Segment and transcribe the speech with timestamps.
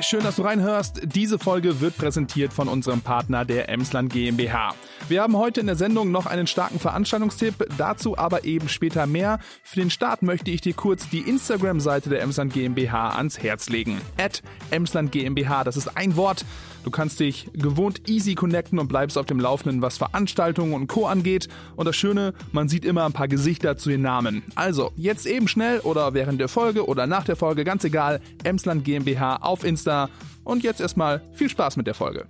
[0.00, 1.00] Schön, dass du reinhörst.
[1.02, 4.74] Diese Folge wird präsentiert von unserem Partner der Emsland GmbH.
[5.08, 9.40] Wir haben heute in der Sendung noch einen starken Veranstaltungstipp, dazu aber eben später mehr.
[9.64, 14.00] Für den Start möchte ich dir kurz die Instagram-Seite der Emsland GmbH ans Herz legen.
[14.16, 16.44] At Emsland GmbH, das ist ein Wort.
[16.84, 21.06] Du kannst dich gewohnt easy connecten und bleibst auf dem Laufenden, was Veranstaltungen und Co.
[21.06, 21.48] angeht.
[21.76, 24.42] Und das Schöne, man sieht immer ein paar Gesichter zu den Namen.
[24.54, 28.84] Also, jetzt eben schnell oder während der Folge oder nach der Folge, ganz egal, Emsland
[28.84, 30.08] GmbH auf Insta.
[30.44, 32.26] Und jetzt erstmal viel Spaß mit der Folge.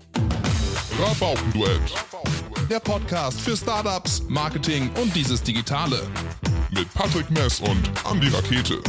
[1.01, 1.81] Rabaukenduett.
[2.69, 6.01] Der Podcast für Startups, Marketing und dieses Digitale.
[6.71, 8.81] Mit Patrick Mess und Andy Rakete.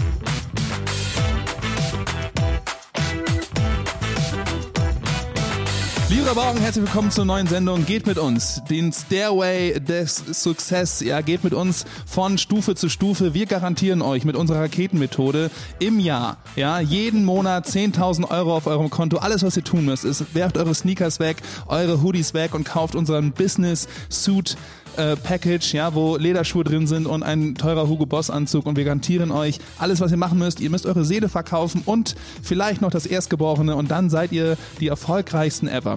[6.09, 7.85] Liebe Rabauken, herzlich willkommen zur neuen Sendung.
[7.85, 11.01] Geht mit uns den Stairway des Success.
[11.01, 13.35] Ja, geht mit uns von Stufe zu Stufe.
[13.35, 18.89] Wir garantieren euch mit unserer Raketenmethode im Jahr, ja, jeden Monat 10.000 Euro auf eurem
[18.89, 19.17] Konto.
[19.17, 22.95] Alles, was ihr tun müsst, ist, werft eure Sneakers weg, eure Hoodies weg und kauft
[22.95, 24.57] unseren Business Suit
[24.99, 28.83] äh, Package, ja, wo Lederschuhe drin sind und ein teurer Hugo Boss Anzug und wir
[28.83, 30.59] garantieren euch alles, was ihr machen müsst.
[30.59, 34.87] Ihr müsst eure Seele verkaufen und vielleicht noch das Erstgeborene und dann seid ihr die
[34.87, 35.95] erfolgreichsten ever.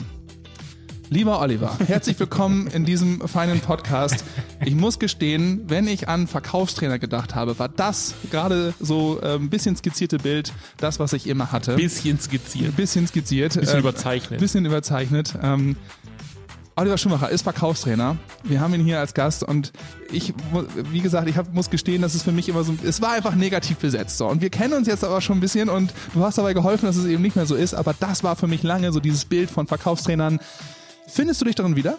[1.11, 4.25] Lieber Oliver, herzlich willkommen in diesem feinen Podcast.
[4.65, 9.51] Ich muss gestehen, wenn ich an Verkaufstrainer gedacht habe, war das gerade so äh, ein
[9.51, 11.77] bisschen skizzierte Bild, das, was ich immer hatte.
[11.77, 12.77] Bisschen skizziert.
[12.77, 13.61] Bisschen skizziert.
[13.61, 14.41] Bisschen ähm, überzeichnet.
[14.41, 15.35] Bisschen überzeichnet.
[15.43, 15.77] Ähm,
[16.75, 18.17] Oliver Schumacher ist Verkaufstrainer.
[18.45, 19.73] Wir haben ihn hier als Gast und
[20.11, 20.33] ich,
[20.91, 23.35] wie gesagt, ich hab, muss gestehen, dass es für mich immer so, es war einfach
[23.35, 24.17] negativ besetzt.
[24.17, 24.27] So.
[24.27, 26.97] Und wir kennen uns jetzt aber schon ein bisschen und du hast dabei geholfen, dass
[26.97, 27.75] es eben nicht mehr so ist.
[27.75, 30.41] Aber das war für mich lange so dieses Bild von Verkaufstrainern.
[31.07, 31.99] Findest du dich darin wieder?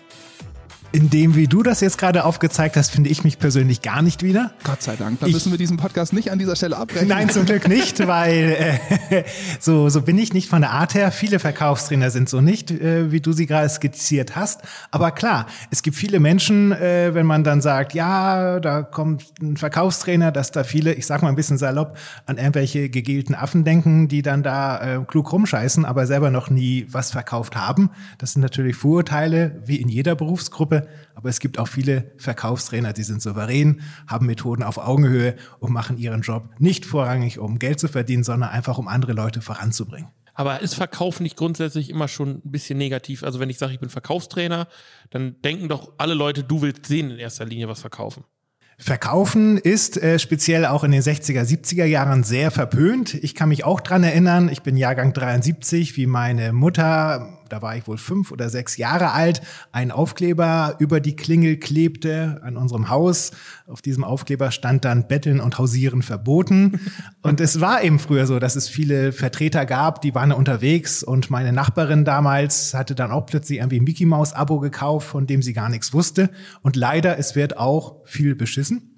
[0.95, 4.21] In dem, wie du das jetzt gerade aufgezeigt hast, finde ich mich persönlich gar nicht
[4.21, 4.51] wieder.
[4.63, 5.19] Gott sei Dank.
[5.21, 7.07] Da müssen wir diesen Podcast nicht an dieser Stelle abbrechen.
[7.07, 9.23] Nein, zum Glück nicht, weil äh,
[9.59, 11.11] so, so bin ich nicht von der Art her.
[11.11, 14.61] Viele Verkaufstrainer sind so nicht, äh, wie du sie gerade skizziert hast.
[14.91, 19.57] Aber klar, es gibt viele Menschen, äh, wenn man dann sagt, ja, da kommt ein
[19.57, 24.09] Verkaufstrainer, dass da viele, ich sag mal ein bisschen salopp, an irgendwelche gegelten Affen denken,
[24.09, 27.89] die dann da äh, klug rumscheißen, aber selber noch nie was verkauft haben.
[28.19, 30.82] Das sind natürlich Vorurteile, wie in jeder Berufsgruppe
[31.15, 35.97] aber es gibt auch viele Verkaufstrainer, die sind souverän, haben Methoden auf Augenhöhe und machen
[35.97, 40.09] ihren Job nicht vorrangig, um Geld zu verdienen, sondern einfach, um andere Leute voranzubringen.
[40.33, 43.23] Aber ist Verkauf nicht grundsätzlich immer schon ein bisschen negativ?
[43.23, 44.67] Also wenn ich sage, ich bin Verkaufstrainer,
[45.11, 48.23] dann denken doch alle Leute, du willst sehen in erster Linie was verkaufen.
[48.79, 53.13] Verkaufen ist äh, speziell auch in den 60er, 70er Jahren sehr verpönt.
[53.13, 57.77] Ich kann mich auch dran erinnern, ich bin Jahrgang 73, wie meine Mutter da war
[57.77, 62.89] ich wohl fünf oder sechs Jahre alt, ein Aufkleber über die Klingel klebte an unserem
[62.89, 63.29] Haus.
[63.67, 66.79] Auf diesem Aufkleber stand dann Betteln und Hausieren verboten.
[67.21, 71.29] Und es war eben früher so, dass es viele Vertreter gab, die waren unterwegs und
[71.29, 75.41] meine Nachbarin damals hatte dann auch plötzlich irgendwie ein Mickey Maus Abo gekauft, von dem
[75.41, 76.29] sie gar nichts wusste.
[76.63, 78.93] Und leider, es wird auch viel beschissen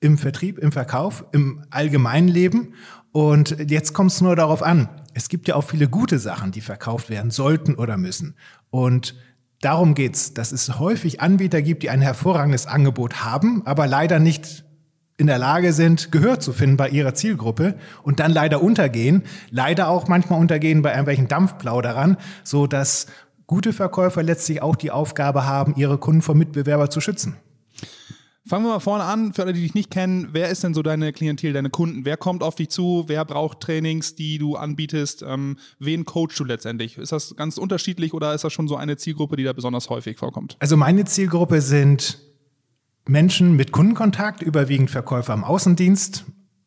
[0.00, 2.74] im Vertrieb, im Verkauf, im allgemeinen Leben.
[3.12, 4.88] Und jetzt kommt es nur darauf an.
[5.14, 8.34] Es gibt ja auch viele gute Sachen, die verkauft werden sollten oder müssen.
[8.70, 9.16] Und
[9.60, 14.64] darum geht's, dass es häufig Anbieter gibt, die ein hervorragendes Angebot haben, aber leider nicht
[15.16, 19.88] in der Lage sind, Gehör zu finden bei ihrer Zielgruppe und dann leider untergehen, leider
[19.88, 23.06] auch manchmal untergehen bei irgendwelchen Dampfplauderern, so dass
[23.46, 27.36] gute Verkäufer letztlich auch die Aufgabe haben, ihre Kunden vor Mitbewerber zu schützen.
[28.50, 30.82] Fangen wir mal vorne an, für alle, die dich nicht kennen, wer ist denn so
[30.82, 32.04] deine Klientel, deine Kunden?
[32.04, 33.04] Wer kommt auf dich zu?
[33.06, 35.22] Wer braucht Trainings, die du anbietest?
[35.22, 36.98] Ähm, wen coachst du letztendlich?
[36.98, 40.18] Ist das ganz unterschiedlich oder ist das schon so eine Zielgruppe, die da besonders häufig
[40.18, 40.56] vorkommt?
[40.58, 42.18] Also meine Zielgruppe sind
[43.06, 46.24] Menschen mit Kundenkontakt, überwiegend Verkäufer im Außendienst.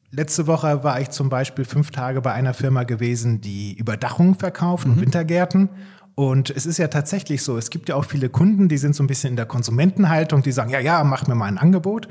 [0.09, 4.87] Letzte Woche war ich zum Beispiel fünf Tage bei einer Firma gewesen, die Überdachung verkauft
[4.87, 4.93] mhm.
[4.93, 5.67] und Wintergärten.
[6.15, 9.03] Und es ist ja tatsächlich so, es gibt ja auch viele Kunden, die sind so
[9.03, 12.07] ein bisschen in der Konsumentenhaltung, die sagen, ja, ja, mach mir mal ein Angebot.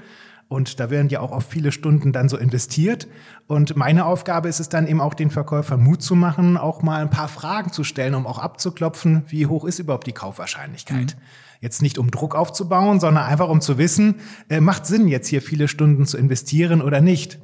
[0.49, 3.09] Und da werden ja auch auf viele Stunden dann so investiert.
[3.47, 7.01] Und meine Aufgabe ist es dann eben auch den Verkäufer Mut zu machen, auch mal
[7.01, 11.17] ein paar Fragen zu stellen, um auch abzuklopfen, wie hoch ist überhaupt die Kaufwahrscheinlichkeit.
[11.17, 11.23] Mhm.
[11.63, 14.17] Jetzt nicht um Druck aufzubauen, sondern einfach um zu wissen,
[14.51, 17.39] äh, macht Sinn, jetzt hier viele Stunden zu investieren oder nicht.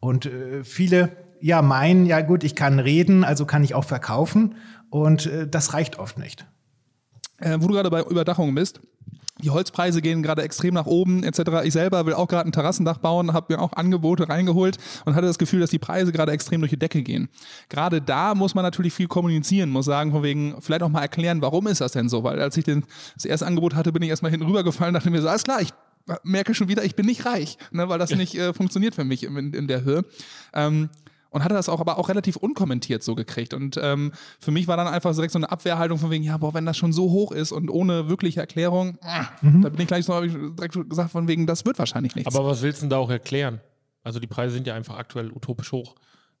[0.00, 1.10] Und äh, viele
[1.40, 4.56] ja meinen, ja gut, ich kann reden, also kann ich auch verkaufen.
[4.90, 6.46] Und äh, das reicht oft nicht.
[7.38, 8.80] Äh, wo du gerade bei Überdachung bist,
[9.42, 11.64] die Holzpreise gehen gerade extrem nach oben etc.
[11.64, 15.26] Ich selber will auch gerade ein Terrassendach bauen, habe mir auch Angebote reingeholt und hatte
[15.26, 17.28] das Gefühl, dass die Preise gerade extrem durch die Decke gehen.
[17.68, 21.40] Gerade da muss man natürlich viel kommunizieren, muss sagen, von wegen, vielleicht auch mal erklären,
[21.40, 22.22] warum ist das denn so?
[22.22, 22.84] Weil als ich den,
[23.14, 25.72] das erste Angebot hatte, bin ich erstmal hinten rübergefallen, dachte mir so, alles klar, ich
[26.22, 29.22] merke schon wieder, ich bin nicht reich, ne, weil das nicht äh, funktioniert für mich
[29.22, 30.04] in, in der Höhe.
[30.52, 30.90] Ähm,
[31.30, 33.54] und hatte das auch aber auch relativ unkommentiert so gekriegt.
[33.54, 36.54] Und ähm, für mich war dann einfach direkt so eine Abwehrhaltung von wegen, ja, boah,
[36.54, 38.98] wenn das schon so hoch ist und ohne wirkliche Erklärung,
[39.40, 39.62] mhm.
[39.62, 42.34] da bin ich gleich so, habe ich direkt gesagt von wegen, das wird wahrscheinlich nichts.
[42.34, 43.60] Aber was willst du denn da auch erklären?
[44.02, 45.94] Also die Preise sind ja einfach aktuell utopisch hoch.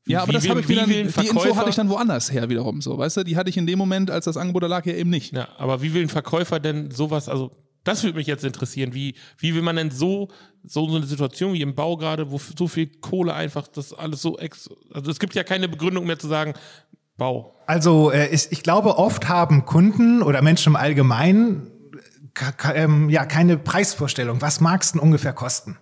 [0.04, 2.80] Wie, ja, aber das habe ich wieder, die Info hatte ich dann woanders her wiederum
[2.80, 3.24] so, weißt du?
[3.24, 5.34] Die hatte ich in dem Moment, als das Angebot da lag, ja eben nicht.
[5.34, 7.52] Ja, aber wie will ein Verkäufer denn sowas, also
[7.90, 8.94] das würde mich jetzt interessieren.
[8.94, 10.28] Wie, wie will man denn so,
[10.64, 14.38] so eine Situation wie im Bau gerade, wo so viel Kohle einfach, das alles so
[14.38, 16.54] ex, also es gibt ja keine Begründung mehr zu sagen,
[17.16, 17.54] Bau.
[17.66, 21.66] Also äh, ich, ich glaube, oft haben Kunden oder Menschen im Allgemeinen
[22.74, 24.40] ähm, ja keine Preisvorstellung.
[24.40, 25.76] Was mag es denn ungefähr kosten?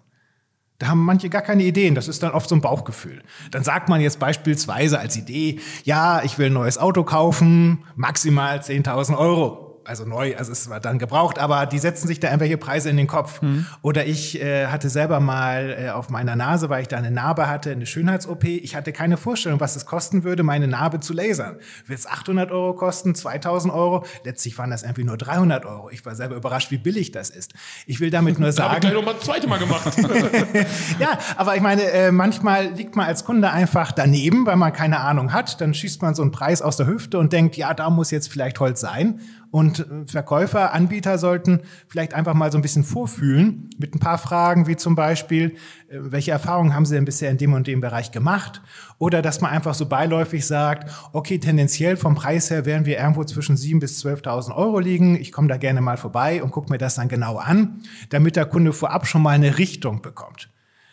[0.78, 1.94] Da haben manche gar keine Ideen.
[1.94, 3.22] Das ist dann oft so ein Bauchgefühl.
[3.50, 8.58] Dann sagt man jetzt beispielsweise als Idee, ja, ich will ein neues Auto kaufen, maximal
[8.58, 12.58] 10.000 Euro also neu, also es war dann gebraucht, aber die setzen sich da irgendwelche
[12.58, 13.40] Preise in den Kopf.
[13.40, 13.66] Mhm.
[13.82, 17.48] Oder ich äh, hatte selber mal äh, auf meiner Nase, weil ich da eine Narbe
[17.48, 18.44] hatte, eine Schönheits-OP.
[18.44, 21.56] Ich hatte keine Vorstellung, was es kosten würde, meine Narbe zu lasern.
[21.86, 24.04] Wird es 800 Euro kosten, 2000 Euro?
[24.24, 25.90] Letztlich waren das irgendwie nur 300 Euro.
[25.90, 27.54] Ich war selber überrascht, wie billig das ist.
[27.86, 28.68] Ich will damit nur sagen...
[28.68, 29.96] Habe ich gleich noch mal zweite Mal gemacht.
[30.98, 35.00] ja, aber ich meine, äh, manchmal liegt man als Kunde einfach daneben, weil man keine
[35.00, 35.60] Ahnung hat.
[35.60, 38.30] Dann schießt man so einen Preis aus der Hüfte und denkt, ja, da muss jetzt
[38.30, 39.20] vielleicht Holz sein.
[39.50, 44.18] Und äh, Verkäufer, Anbieter sollten vielleicht einfach mal so ein bisschen vorfühlen mit ein paar
[44.18, 45.56] Fragen, wie zum Beispiel,
[45.88, 48.60] äh, welche Erfahrungen haben Sie denn bisher in dem und dem Bereich gemacht?
[48.98, 53.24] Oder dass man einfach so beiläufig sagt, okay, tendenziell vom Preis her werden wir irgendwo
[53.24, 55.16] zwischen 7.000 bis 12.000 Euro liegen.
[55.16, 58.46] Ich komme da gerne mal vorbei und gucke mir das dann genau an, damit der
[58.46, 60.50] Kunde vorab schon mal eine Richtung bekommt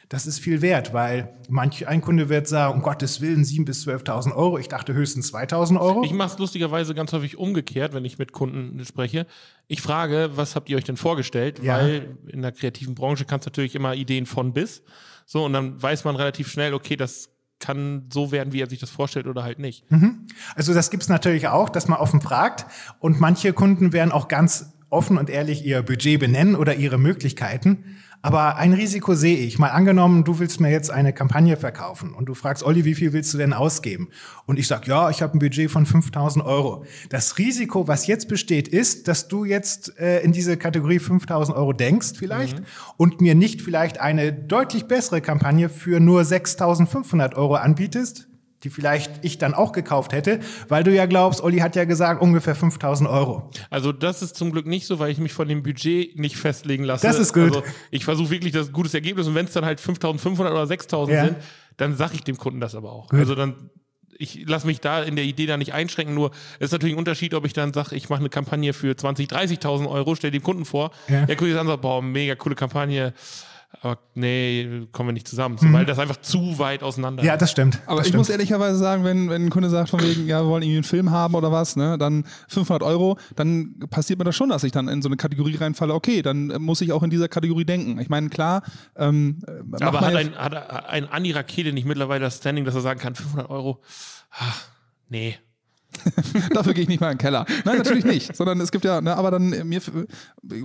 [0.09, 3.87] das ist viel wert, weil manch ein Kunde wird sagen, um Gottes Willen, 7.000 bis
[3.87, 4.57] 12.000 Euro.
[4.57, 6.03] Ich dachte höchstens 2.000 Euro.
[6.03, 9.25] Ich mache es lustigerweise ganz häufig umgekehrt, wenn ich mit Kunden spreche.
[9.67, 11.59] Ich frage, was habt ihr euch denn vorgestellt?
[11.63, 11.77] Ja.
[11.77, 14.83] Weil in der kreativen Branche kannst du natürlich immer Ideen von bis.
[15.25, 17.29] So, und dann weiß man relativ schnell, okay, das
[17.59, 19.89] kann so werden, wie er sich das vorstellt oder halt nicht.
[19.89, 20.27] Mhm.
[20.55, 22.65] Also das gibt's natürlich auch, dass man offen fragt.
[22.99, 27.97] Und manche Kunden werden auch ganz offen und ehrlich ihr Budget benennen oder ihre Möglichkeiten.
[28.25, 29.59] Aber ein Risiko sehe ich.
[29.59, 33.13] Mal angenommen, du willst mir jetzt eine Kampagne verkaufen und du fragst, Olli, wie viel
[33.13, 34.09] willst du denn ausgeben?
[34.47, 36.85] Und ich sag, ja, ich habe ein Budget von 5000 Euro.
[37.09, 41.71] Das Risiko, was jetzt besteht, ist, dass du jetzt äh, in diese Kategorie 5000 Euro
[41.71, 42.65] denkst vielleicht mhm.
[42.97, 48.27] und mir nicht vielleicht eine deutlich bessere Kampagne für nur 6500 Euro anbietest
[48.65, 52.21] die vielleicht ich dann auch gekauft hätte, weil du ja glaubst, Olli hat ja gesagt,
[52.21, 53.51] ungefähr 5000 Euro.
[53.69, 56.83] Also das ist zum Glück nicht so, weil ich mich von dem Budget nicht festlegen
[56.83, 57.05] lasse.
[57.05, 57.55] Das ist gut.
[57.55, 61.15] Also ich versuche wirklich das gutes Ergebnis und wenn es dann halt 5500 oder 6000
[61.15, 61.25] ja.
[61.25, 61.37] sind,
[61.77, 63.09] dann sage ich dem Kunden das aber auch.
[63.09, 63.19] Gut.
[63.19, 63.69] Also dann
[64.17, 66.99] ich lasse mich da in der Idee da nicht einschränken, nur es ist natürlich ein
[66.99, 70.41] Unterschied, ob ich dann sage, ich mache eine Kampagne für 20, 30.000 Euro, stell dem
[70.41, 71.25] Kunden vor, ja.
[71.25, 73.13] der Kunde sagt, boah, mega coole Kampagne,
[73.81, 75.73] aber nee, kommen wir nicht zusammen, so, mhm.
[75.73, 77.27] weil das einfach zu weit auseinander ist.
[77.27, 77.79] Ja, das stimmt.
[77.85, 78.19] Aber das ich stimmt.
[78.19, 80.83] muss ehrlicherweise sagen, wenn, wenn ein Kunde sagt von wegen, ja, wir wollen irgendwie einen
[80.83, 84.71] Film haben oder was, ne, dann 500 Euro, dann passiert mir das schon, dass ich
[84.71, 87.99] dann in so eine Kategorie reinfalle, okay, dann muss ich auch in dieser Kategorie denken.
[87.99, 88.63] Ich meine, klar,
[88.95, 89.39] ähm,
[89.79, 93.15] aber hat ein, hat ein Andi Rakete nicht mittlerweile das Standing, dass er sagen kann,
[93.15, 93.81] 500 Euro,
[94.31, 94.67] ach,
[95.09, 95.37] nee,
[96.53, 97.45] Dafür gehe ich nicht mal in den Keller.
[97.63, 98.35] Nein, natürlich nicht.
[98.35, 99.81] Sondern es gibt ja, ne, aber dann mir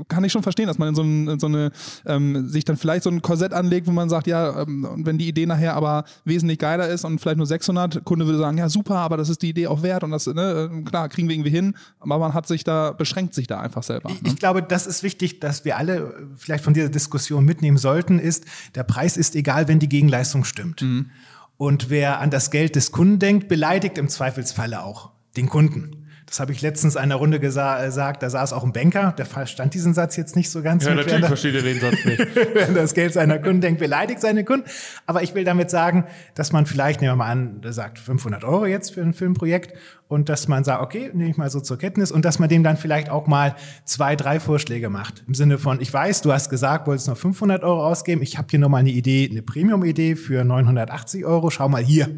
[0.09, 1.71] kann ich schon verstehen, dass man in so, ein, so eine
[2.07, 5.29] ähm, sich dann vielleicht so ein Korsett anlegt, wo man sagt, ja, ähm, wenn die
[5.29, 8.97] Idee nachher aber wesentlich geiler ist und vielleicht nur 600, Kunde würde sagen, ja super,
[8.97, 11.51] aber das ist die Idee auch wert und das, ne, äh, klar, kriegen wir irgendwie
[11.51, 14.11] hin, aber man hat sich da, beschränkt sich da einfach selber.
[14.11, 14.17] Ne?
[14.23, 18.19] Ich, ich glaube, das ist wichtig, dass wir alle vielleicht von dieser Diskussion mitnehmen sollten,
[18.19, 20.83] ist, der Preis ist egal, wenn die Gegenleistung stimmt.
[20.83, 21.11] Mhm.
[21.57, 26.01] Und wer an das Geld des Kunden denkt, beleidigt im Zweifelsfalle auch den Kunden.
[26.31, 29.75] Das habe ich letztens einer Runde äh, gesagt, da saß auch ein Banker, der verstand
[29.75, 30.85] diesen Satz jetzt nicht so ganz.
[30.85, 32.25] Ja, natürlich versteht er den Satz nicht.
[32.55, 34.65] Wenn das Geld seiner Kunden denkt, beleidigt seine Kunden.
[35.07, 36.05] Aber ich will damit sagen,
[36.37, 39.77] dass man vielleicht, nehmen wir mal an, der sagt 500 Euro jetzt für ein Filmprojekt
[40.07, 42.63] und dass man sagt, okay, nehme ich mal so zur Kenntnis und dass man dem
[42.63, 45.25] dann vielleicht auch mal zwei, drei Vorschläge macht.
[45.27, 48.47] Im Sinne von, ich weiß, du hast gesagt, wolltest nur 500 Euro ausgeben, ich habe
[48.49, 52.09] hier nochmal eine Idee, eine Premium-Idee für 980 Euro, schau mal hier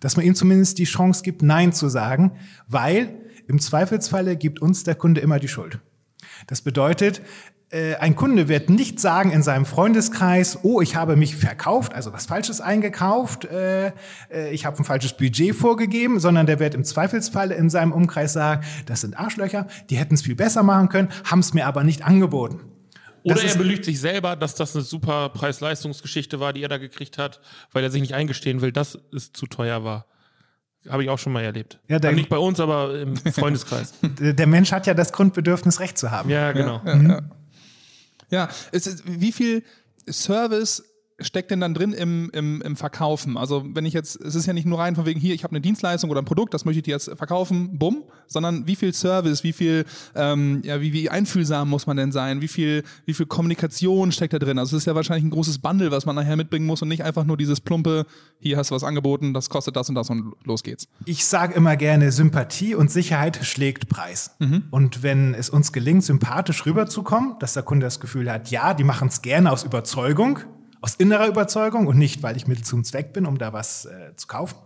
[0.00, 2.32] dass man ihm zumindest die Chance gibt, Nein zu sagen,
[2.68, 3.14] weil
[3.48, 5.80] im Zweifelsfalle gibt uns der Kunde immer die Schuld.
[6.46, 7.22] Das bedeutet,
[7.70, 12.12] äh, ein Kunde wird nicht sagen in seinem Freundeskreis, oh, ich habe mich verkauft, also
[12.12, 13.88] was Falsches eingekauft, äh,
[14.30, 18.32] äh, ich habe ein falsches Budget vorgegeben, sondern der wird im Zweifelsfalle in seinem Umkreis
[18.34, 21.82] sagen, das sind Arschlöcher, die hätten es viel besser machen können, haben es mir aber
[21.82, 22.60] nicht angeboten.
[23.26, 27.18] Oder er belügt sich selber, dass das eine super Preis-Leistungsgeschichte war, die er da gekriegt
[27.18, 27.40] hat,
[27.72, 30.06] weil er sich nicht eingestehen will, dass es zu teuer war.
[30.88, 31.80] Habe ich auch schon mal erlebt.
[31.88, 33.94] Ja, der, nicht bei uns, aber im Freundeskreis.
[34.02, 36.30] Der Mensch hat ja das Grundbedürfnis, Recht zu haben.
[36.30, 36.80] Ja, genau.
[36.84, 37.10] Ja, ja, mhm.
[37.10, 37.20] ja.
[38.30, 39.64] ja es ist, wie viel
[40.08, 40.84] Service
[41.20, 43.36] steckt denn dann drin im, im, im Verkaufen?
[43.36, 45.52] Also wenn ich jetzt, es ist ja nicht nur rein von wegen hier, ich habe
[45.52, 48.92] eine Dienstleistung oder ein Produkt, das möchte ich dir jetzt verkaufen, bumm, sondern wie viel
[48.92, 53.14] Service, wie viel, ähm, ja, wie, wie einfühlsam muss man denn sein, wie viel, wie
[53.14, 54.58] viel Kommunikation steckt da drin?
[54.58, 57.02] Also es ist ja wahrscheinlich ein großes Bundle, was man nachher mitbringen muss und nicht
[57.02, 58.06] einfach nur dieses plumpe,
[58.38, 60.88] hier hast du was angeboten, das kostet das und das und los geht's.
[61.06, 64.36] Ich sage immer gerne, Sympathie und Sicherheit schlägt Preis.
[64.38, 64.64] Mhm.
[64.70, 68.84] Und wenn es uns gelingt, sympathisch rüberzukommen, dass der Kunde das Gefühl hat, ja, die
[68.84, 70.40] machen es gerne aus Überzeugung,
[70.86, 74.14] aus innerer Überzeugung und nicht, weil ich Mittel zum Zweck bin, um da was äh,
[74.14, 74.56] zu kaufen.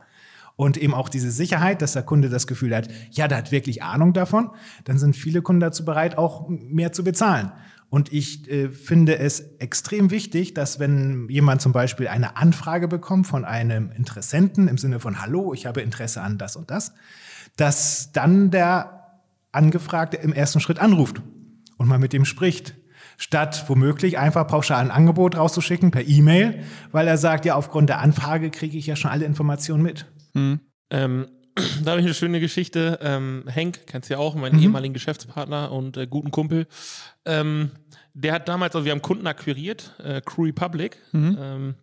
[0.55, 3.83] Und eben auch diese Sicherheit, dass der Kunde das Gefühl hat, ja, der hat wirklich
[3.83, 4.51] Ahnung davon,
[4.85, 7.53] dann sind viele Kunden dazu bereit, auch mehr zu bezahlen.
[7.89, 13.27] Und ich äh, finde es extrem wichtig, dass wenn jemand zum Beispiel eine Anfrage bekommt
[13.27, 16.93] von einem Interessenten im Sinne von Hallo, ich habe Interesse an das und das,
[17.57, 19.21] dass dann der
[19.53, 21.23] Angefragte im ersten Schritt anruft
[21.79, 22.75] und mal mit dem spricht
[23.21, 27.99] statt womöglich einfach pauschal ein Angebot rauszuschicken per E-Mail, weil er sagt, ja, aufgrund der
[27.99, 30.07] Anfrage kriege ich ja schon alle Informationen mit.
[30.33, 30.61] Mhm.
[30.89, 31.27] Ähm,
[31.85, 32.99] da habe ich eine schöne Geschichte.
[33.03, 34.63] Ähm, Henk, kennst du ja auch, meinen mhm.
[34.63, 36.67] ehemaligen Geschäftspartner und äh, guten Kumpel.
[37.27, 37.73] Ähm,
[38.15, 40.97] der hat damals, also wir haben Kunden akquiriert, äh, Crew Republic.
[41.13, 41.75] Mhm.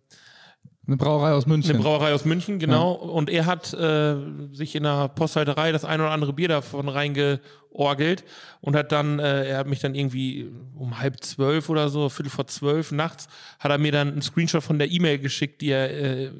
[0.88, 1.74] Eine Brauerei aus München.
[1.74, 2.94] Eine Brauerei aus München, genau.
[2.94, 3.10] Ja.
[3.10, 4.16] Und er hat äh,
[4.52, 8.24] sich in der Posthalterei das ein oder andere Bier davon reingeorgelt
[8.62, 12.30] und hat dann, äh, er hat mich dann irgendwie um halb zwölf oder so, viertel
[12.30, 13.28] vor zwölf nachts,
[13.58, 16.30] hat er mir dann einen Screenshot von der E-Mail geschickt, die er äh,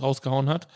[0.00, 0.68] rausgehauen hat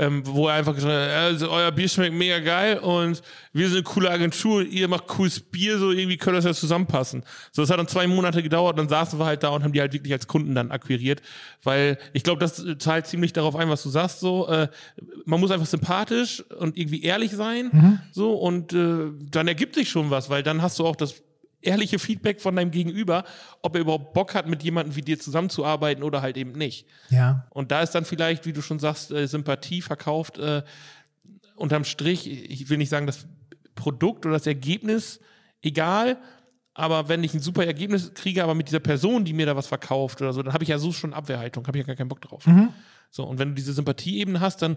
[0.00, 3.20] ähm, wo er einfach gesagt hat, also euer Bier schmeckt mega geil und
[3.52, 7.22] wir sind eine coole Agentur, ihr macht cooles Bier, so irgendwie könnte das ja zusammenpassen.
[7.52, 9.80] So, das hat dann zwei Monate gedauert, dann saßen wir halt da und haben die
[9.80, 11.20] halt wirklich als Kunden dann akquiriert,
[11.62, 14.68] weil ich glaube, das zahlt ziemlich darauf ein, was du sagst, so, äh,
[15.26, 17.98] man muss einfach sympathisch und irgendwie ehrlich sein, mhm.
[18.10, 21.22] so, und äh, dann ergibt sich schon was, weil dann hast du auch das
[21.62, 23.24] ehrliche Feedback von deinem Gegenüber,
[23.62, 26.86] ob er überhaupt Bock hat, mit jemandem wie dir zusammenzuarbeiten oder halt eben nicht.
[27.10, 27.46] Ja.
[27.50, 30.38] Und da ist dann vielleicht, wie du schon sagst, äh, Sympathie verkauft.
[30.38, 30.62] Äh,
[31.56, 33.26] unterm Strich, ich will nicht sagen, das
[33.74, 35.20] Produkt oder das Ergebnis
[35.62, 36.18] egal,
[36.74, 39.66] aber wenn ich ein super Ergebnis kriege, aber mit dieser Person, die mir da was
[39.66, 42.08] verkauft oder so, dann habe ich ja so schon Abwehrhaltung, habe ich ja gar keinen
[42.08, 42.46] Bock drauf.
[42.46, 42.70] Mhm.
[43.10, 44.76] So, und wenn du diese Sympathieebene hast, dann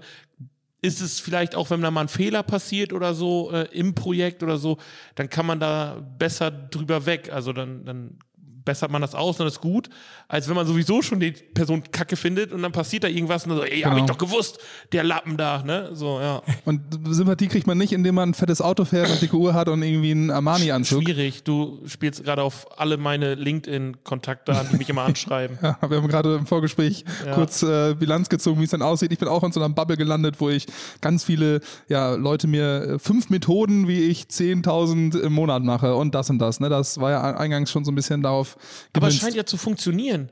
[0.83, 4.43] ist es vielleicht auch, wenn da mal ein Fehler passiert oder so äh, im Projekt
[4.43, 4.77] oder so,
[5.15, 7.31] dann kann man da besser drüber weg.
[7.31, 8.19] Also dann, dann
[8.65, 9.89] bessert man das aus und ist gut,
[10.27, 13.51] als wenn man sowieso schon die Person kacke findet und dann passiert da irgendwas und
[13.51, 13.91] dann so, ey, genau.
[13.91, 14.59] hab ich doch gewusst,
[14.91, 15.89] der Lappen da, ne?
[15.93, 16.41] So, ja.
[16.65, 19.67] Und Sympathie kriegt man nicht, indem man ein fettes Auto fährt und dicke Uhr hat
[19.67, 21.03] und irgendwie einen Armani-Anzug.
[21.03, 21.43] Schwierig.
[21.43, 25.57] Du spielst gerade auf alle meine LinkedIn-Kontakte an, die mich immer anschreiben.
[25.61, 27.33] ja, wir haben gerade im Vorgespräch ja.
[27.33, 29.11] kurz äh, Bilanz gezogen, wie es dann aussieht.
[29.11, 30.67] Ich bin auch in so einer Bubble gelandet, wo ich
[31.01, 36.15] ganz viele ja, Leute mir äh, fünf Methoden, wie ich 10.000 im Monat mache und
[36.15, 36.59] das und das.
[36.59, 36.69] Ne?
[36.69, 38.52] Das war ja eingangs schon so ein bisschen darauf
[38.93, 40.29] aber es scheint ja zu funktionieren.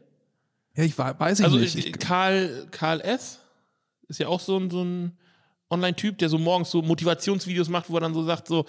[0.75, 1.75] Ja, ich weiß ich also, nicht.
[1.75, 3.39] Also Karl, Karl S.
[4.07, 5.17] ist ja auch so ein, so ein
[5.69, 8.65] Online-Typ, der so morgens so Motivationsvideos macht, wo er dann so sagt, so,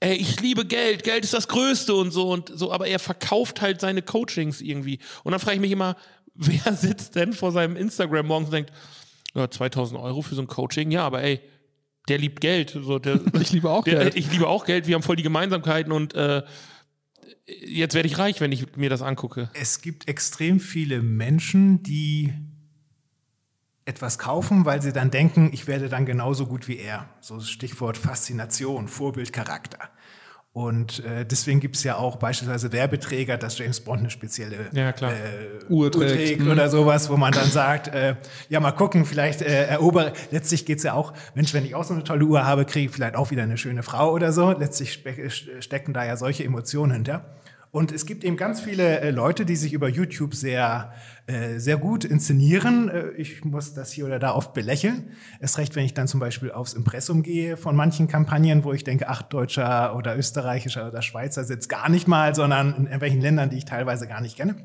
[0.00, 3.60] ey, ich liebe Geld, Geld ist das Größte und so und so, aber er verkauft
[3.60, 4.98] halt seine Coachings irgendwie.
[5.22, 5.96] Und dann frage ich mich immer,
[6.34, 8.72] wer sitzt denn vor seinem Instagram morgens und denkt,
[9.34, 11.40] ja, 2000 Euro für so ein Coaching, ja, aber ey,
[12.08, 12.70] der liebt Geld.
[12.70, 14.16] So, der, ich liebe auch der, Geld.
[14.16, 16.42] Ich liebe auch Geld, wir haben voll die Gemeinsamkeiten und äh,
[17.46, 19.50] jetzt werde ich reich, wenn ich mir das angucke.
[19.54, 22.32] Es gibt extrem viele Menschen, die
[23.84, 27.08] etwas kaufen, weil sie dann denken, ich werde dann genauso gut wie er.
[27.20, 29.90] So Stichwort Faszination, Vorbild, Charakter.
[30.54, 34.90] Und äh, deswegen gibt es ja auch beispielsweise Werbeträger, dass James Bond eine spezielle ja,
[34.90, 36.52] äh, Uhr trägt, mhm.
[36.52, 38.14] oder sowas, wo man dann sagt, äh,
[38.48, 40.12] ja mal gucken, vielleicht äh, erobere.
[40.30, 42.94] Letztlich geht's ja auch, Mensch, wenn ich auch so eine tolle Uhr habe, kriege ich
[42.94, 44.52] vielleicht auch wieder eine schöne Frau oder so.
[44.52, 44.92] Letztlich
[45.58, 47.34] stecken da ja solche Emotionen hinter.
[47.72, 50.92] Und es gibt eben ganz viele äh, Leute, die sich über YouTube sehr,
[51.26, 52.90] äh, sehr gut inszenieren.
[52.90, 55.10] Äh, ich muss das hier oder da oft belächeln.
[55.40, 58.84] Es recht, wenn ich dann zum Beispiel aufs Impressum gehe von manchen Kampagnen, wo ich
[58.84, 63.48] denke, ach, Deutscher oder Österreichischer oder Schweizer sitzt gar nicht mal, sondern in irgendwelchen Ländern,
[63.48, 64.56] die ich teilweise gar nicht kenne.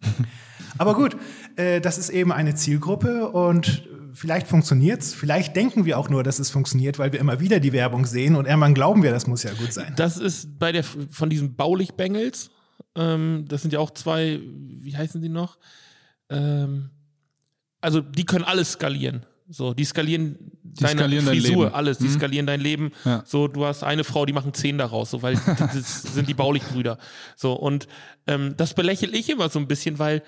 [0.78, 1.14] Aber gut,
[1.56, 5.12] äh, das ist eben eine Zielgruppe und vielleicht funktioniert's.
[5.12, 8.34] Vielleicht denken wir auch nur, dass es funktioniert, weil wir immer wieder die Werbung sehen
[8.34, 9.92] und irgendwann glauben wir, das muss ja gut sein.
[9.96, 12.50] Das ist bei der von diesen Baulich-Bengels.
[12.96, 15.58] Ähm, das sind ja auch zwei, wie heißen die noch?
[16.30, 16.90] Ähm,
[17.80, 19.24] also die können alles skalieren.
[19.50, 22.12] So, die skalieren die deine skalieren Frisur, dein alles, die mhm.
[22.12, 22.92] skalieren dein Leben.
[23.04, 23.22] Ja.
[23.24, 26.98] So, du hast eine Frau, die machen zehn daraus, so, weil das sind die Baulich-Brüder.
[27.36, 27.88] So, und
[28.26, 30.22] ähm, das belächle ich immer so ein bisschen, weil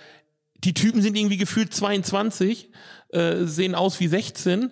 [0.65, 2.71] die Typen sind irgendwie gefühlt 22
[3.11, 4.71] äh, sehen aus wie 16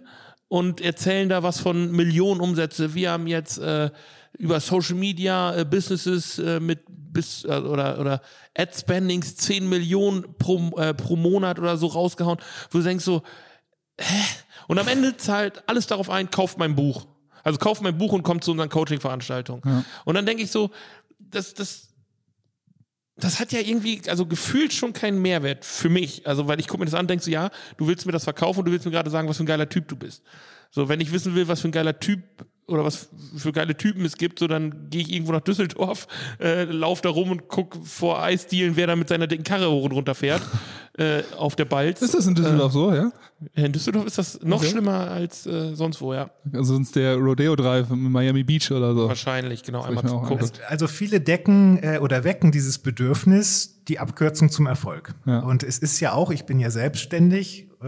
[0.48, 2.94] und erzählen da was von Millionen Umsätze.
[2.94, 3.90] Wir haben jetzt äh,
[4.38, 8.22] über Social Media äh, Businesses äh, mit bis äh, oder oder
[8.56, 12.38] Ad Spendings 10 Millionen pro, äh, pro Monat oder so rausgehauen,
[12.70, 13.22] wo du denkst so,
[14.00, 14.24] hä?
[14.68, 17.06] Und am Ende zahlt alles darauf ein, kauft mein Buch.
[17.42, 19.62] Also kauft mein Buch und kommt zu unseren Coaching-Veranstaltungen.
[19.64, 19.84] Ja.
[20.04, 20.70] Und dann denke ich so,
[21.18, 21.88] das, das,
[23.16, 26.26] das hat ja irgendwie, also gefühlt schon keinen Mehrwert für mich.
[26.26, 28.24] Also, weil ich gucke mir das an und denke so, ja, du willst mir das
[28.24, 30.22] verkaufen und du willst mir gerade sagen, was für ein geiler Typ du bist.
[30.70, 32.22] So, wenn ich wissen will, was für ein geiler Typ
[32.68, 36.06] oder was für geile Typen es gibt, so dann gehe ich irgendwo nach Düsseldorf,
[36.40, 39.84] äh, lauf da rum und guck vor Eisdielen, wer da mit seiner dicken Karre hoch
[39.84, 40.42] und runter fährt
[40.98, 42.02] äh, auf der Balz.
[42.02, 43.10] Ist das in Düsseldorf äh, so, ja?
[43.54, 44.70] In Düsseldorf ist das noch okay.
[44.70, 46.30] schlimmer als äh, sonst wo, ja.
[46.52, 49.08] Also sonst der Rodeo Drive in Miami Beach oder so.
[49.08, 50.40] Wahrscheinlich, genau, einmal zu gucken.
[50.40, 55.14] Also, also, viele decken äh, oder wecken dieses Bedürfnis, die Abkürzung zum Erfolg.
[55.24, 55.40] Ja.
[55.40, 57.86] Und es ist ja auch, ich bin ja selbstständig, äh,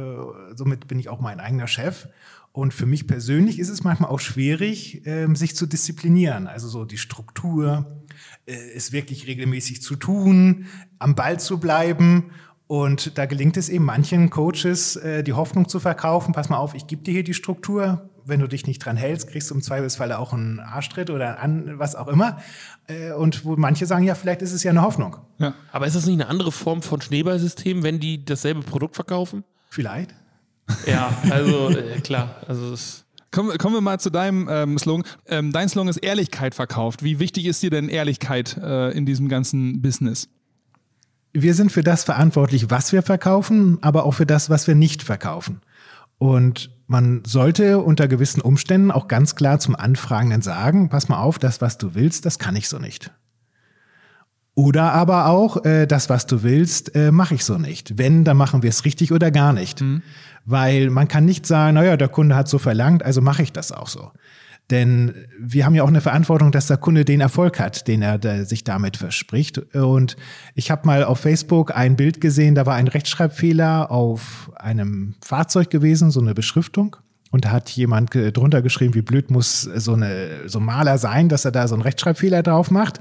[0.55, 2.09] somit bin ich auch mein eigener Chef.
[2.53, 6.49] Und für mich persönlich ist es manchmal auch schwierig, ähm, sich zu disziplinieren.
[6.49, 8.05] Also so die Struktur,
[8.47, 10.67] äh, es wirklich regelmäßig zu tun,
[10.99, 12.33] am Ball zu bleiben.
[12.67, 16.75] Und da gelingt es eben manchen Coaches, äh, die Hoffnung zu verkaufen, pass mal auf,
[16.75, 18.11] ich gebe dir hier die Struktur.
[18.25, 21.79] Wenn du dich nicht dran hältst, kriegst du im Zweifelsfall auch einen Arschtritt oder an,
[21.79, 22.39] was auch immer.
[22.89, 25.17] Äh, und wo manche sagen, ja, vielleicht ist es ja eine Hoffnung.
[25.39, 25.55] Ja.
[25.71, 29.45] Aber ist das nicht eine andere Form von Schneeballsystem, wenn die dasselbe Produkt verkaufen?
[29.69, 30.15] Vielleicht.
[30.87, 32.37] Ja, also äh, klar.
[32.47, 35.05] Also es Kommen, kommen wir mal zu deinem ähm, Slogan.
[35.27, 37.05] Ähm, dein Slogan ist Ehrlichkeit verkauft.
[37.05, 40.29] Wie wichtig ist dir denn Ehrlichkeit äh, in diesem ganzen Business?
[41.33, 45.05] Wir sind für das verantwortlich, was wir verkaufen, aber auch für das, was wir nicht
[45.05, 45.61] verkaufen.
[46.19, 51.39] Und man sollte unter gewissen Umständen auch ganz klar zum Anfragenden sagen, pass mal auf,
[51.39, 53.13] das, was du willst, das kann ich so nicht.
[54.55, 57.97] Oder aber auch, äh, das, was du willst, äh, mache ich so nicht.
[57.97, 59.81] Wenn, dann machen wir es richtig oder gar nicht.
[59.81, 60.03] Mhm.
[60.51, 63.73] Weil man kann nicht sagen, naja, der Kunde hat so verlangt, also mache ich das
[63.73, 64.11] auch so.
[64.71, 68.45] Denn wir haben ja auch eine Verantwortung, dass der Kunde den Erfolg hat, den er
[68.45, 69.59] sich damit verspricht.
[69.75, 70.17] Und
[70.55, 75.71] ich habe mal auf Facebook ein Bild gesehen, da war ein Rechtschreibfehler auf einem Fahrzeug
[75.71, 76.97] gewesen, so eine Beschriftung.
[77.33, 81.29] Und da hat jemand drunter geschrieben, wie blöd muss so, eine, so ein Maler sein,
[81.29, 83.01] dass er da so einen Rechtschreibfehler drauf macht.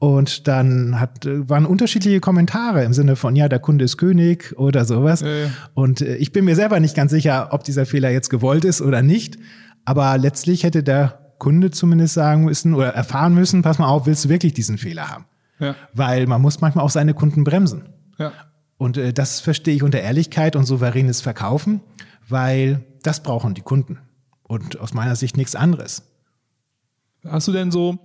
[0.00, 4.86] Und dann hat, waren unterschiedliche Kommentare im Sinne von, ja, der Kunde ist König oder
[4.86, 5.20] sowas.
[5.20, 5.50] Ja, ja.
[5.74, 8.80] Und äh, ich bin mir selber nicht ganz sicher, ob dieser Fehler jetzt gewollt ist
[8.80, 9.38] oder nicht.
[9.84, 14.24] Aber letztlich hätte der Kunde zumindest sagen müssen oder erfahren müssen, pass mal auf, willst
[14.24, 15.26] du wirklich diesen Fehler haben?
[15.58, 15.74] Ja.
[15.92, 17.90] Weil man muss manchmal auch seine Kunden bremsen.
[18.16, 18.32] Ja.
[18.78, 21.82] Und äh, das verstehe ich unter Ehrlichkeit und souveränes Verkaufen,
[22.26, 23.98] weil das brauchen die Kunden.
[24.44, 26.04] Und aus meiner Sicht nichts anderes.
[27.22, 27.98] Hast du denn so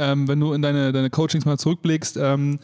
[0.00, 2.58] ähm, wenn du in deine, deine Coachings mal zurückblickst, ähm,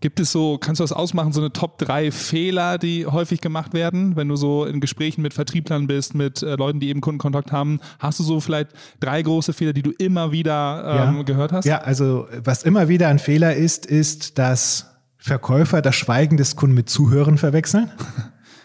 [0.00, 3.72] Gibt es so, kannst du das ausmachen, so eine Top 3 Fehler, die häufig gemacht
[3.72, 7.50] werden, wenn du so in Gesprächen mit Vertrieblern bist, mit äh, Leuten, die eben Kundenkontakt
[7.50, 7.80] haben?
[7.98, 11.22] Hast du so vielleicht drei große Fehler, die du immer wieder ähm, ja.
[11.22, 11.64] gehört hast?
[11.64, 16.74] Ja, also was immer wieder ein Fehler ist, ist, dass Verkäufer das Schweigen des Kunden
[16.74, 17.90] mit Zuhören verwechseln.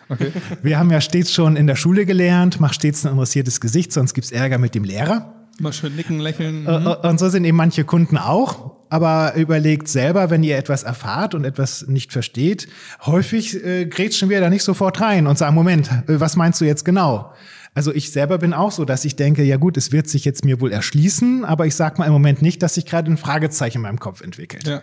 [0.10, 0.34] Okay.
[0.62, 4.14] Wir haben ja stets schon in der Schule gelernt, mach stets ein interessiertes Gesicht, sonst
[4.14, 5.41] gibt es Ärger mit dem Lehrer.
[5.62, 6.66] Mal schön nicken, lächeln.
[6.66, 6.88] Äh, mhm.
[6.88, 8.82] Und so sind eben manche Kunden auch.
[8.90, 12.68] Aber überlegt selber, wenn ihr etwas erfahrt und etwas nicht versteht,
[13.06, 16.66] häufig äh, grätschen wir da nicht sofort rein und sagen, Moment, äh, was meinst du
[16.66, 17.34] jetzt genau?
[17.74, 20.44] Also ich selber bin auch so, dass ich denke, ja gut, es wird sich jetzt
[20.44, 23.78] mir wohl erschließen, aber ich sag mal im Moment nicht, dass sich gerade ein Fragezeichen
[23.78, 24.68] in meinem Kopf entwickelt.
[24.68, 24.82] Ja.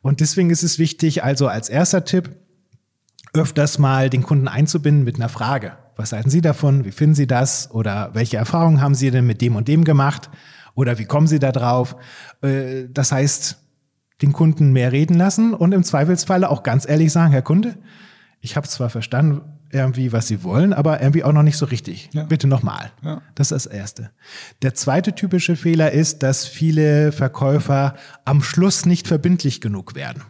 [0.00, 2.30] Und deswegen ist es wichtig, also als erster Tipp,
[3.34, 5.76] öfters mal den Kunden einzubinden mit einer Frage.
[6.00, 6.86] Was halten Sie davon?
[6.86, 7.70] Wie finden Sie das?
[7.72, 10.30] Oder welche Erfahrungen haben Sie denn mit dem und dem gemacht?
[10.74, 11.94] Oder wie kommen Sie da drauf?
[12.40, 13.58] Äh, das heißt,
[14.22, 17.76] den Kunden mehr reden lassen und im Zweifelsfalle auch ganz ehrlich sagen, Herr Kunde,
[18.40, 22.08] ich habe zwar verstanden, irgendwie, was Sie wollen, aber irgendwie auch noch nicht so richtig.
[22.14, 22.24] Ja.
[22.24, 22.92] Bitte nochmal.
[23.02, 23.20] Ja.
[23.34, 24.10] Das ist das Erste.
[24.62, 30.22] Der zweite typische Fehler ist, dass viele Verkäufer am Schluss nicht verbindlich genug werden.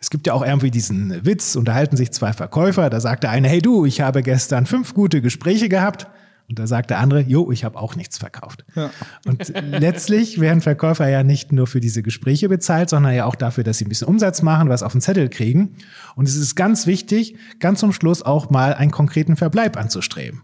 [0.00, 3.48] Es gibt ja auch irgendwie diesen Witz, unterhalten sich zwei Verkäufer, da sagt der eine,
[3.48, 6.06] hey du, ich habe gestern fünf gute Gespräche gehabt.
[6.48, 8.64] Und da sagt der andere, jo, ich habe auch nichts verkauft.
[8.74, 8.90] Ja.
[9.26, 13.64] Und letztlich werden Verkäufer ja nicht nur für diese Gespräche bezahlt, sondern ja auch dafür,
[13.64, 15.76] dass sie ein bisschen Umsatz machen, was auf den Zettel kriegen.
[16.16, 20.42] Und es ist ganz wichtig, ganz zum Schluss auch mal einen konkreten Verbleib anzustreben.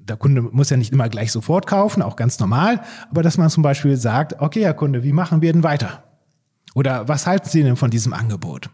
[0.00, 3.50] Der Kunde muss ja nicht immer gleich sofort kaufen, auch ganz normal, aber dass man
[3.50, 6.09] zum Beispiel sagt, okay, Herr Kunde, wie machen wir denn weiter?
[6.74, 8.70] Oder was halten Sie denn von diesem Angebot?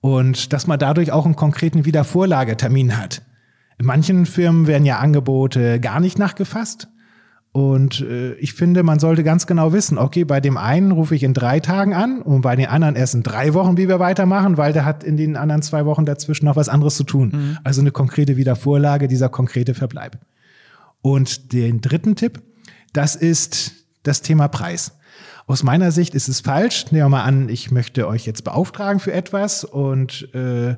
[0.00, 3.22] Und dass man dadurch auch einen konkreten Wiedervorlagetermin hat.
[3.78, 6.88] In manchen Firmen werden ja Angebote gar nicht nachgefasst.
[7.52, 11.22] Und äh, ich finde, man sollte ganz genau wissen, okay, bei dem einen rufe ich
[11.22, 14.56] in drei Tagen an und bei den anderen erst in drei Wochen, wie wir weitermachen,
[14.56, 17.30] weil der hat in den anderen zwei Wochen dazwischen noch was anderes zu tun.
[17.32, 17.58] Mhm.
[17.62, 20.18] Also eine konkrete Wiedervorlage, dieser konkrete Verbleib.
[21.02, 22.40] Und den dritten Tipp,
[22.94, 24.92] das ist das Thema Preis.
[25.46, 26.86] Aus meiner Sicht ist es falsch.
[26.90, 30.76] Nehmen wir mal an, ich möchte euch jetzt beauftragen für etwas und äh,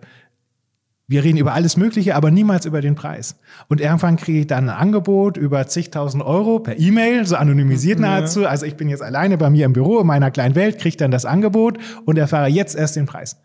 [1.06, 3.36] wir reden über alles Mögliche, aber niemals über den Preis.
[3.68, 8.06] Und irgendwann kriege ich dann ein Angebot über zigtausend Euro per E-Mail, so anonymisiert ja.
[8.06, 8.46] nahezu.
[8.46, 11.10] Also ich bin jetzt alleine bei mir im Büro in meiner kleinen Welt, kriege dann
[11.10, 13.36] das Angebot und erfahre jetzt erst den Preis.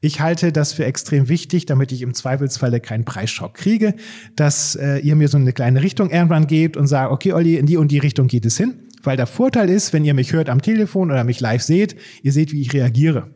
[0.00, 3.94] Ich halte das für extrem wichtig, damit ich im Zweifelsfalle keinen Preisschock kriege,
[4.34, 7.66] dass äh, ihr mir so eine kleine Richtung irgendwann gebt und sagt, okay, Olli, in
[7.66, 8.74] die und die Richtung geht es hin.
[9.04, 12.32] Weil der Vorteil ist, wenn ihr mich hört am Telefon oder mich live seht, ihr
[12.32, 13.28] seht, wie ich reagiere.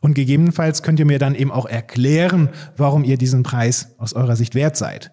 [0.00, 4.36] Und gegebenenfalls könnt ihr mir dann eben auch erklären, warum ihr diesen Preis aus eurer
[4.36, 5.12] Sicht wert seid.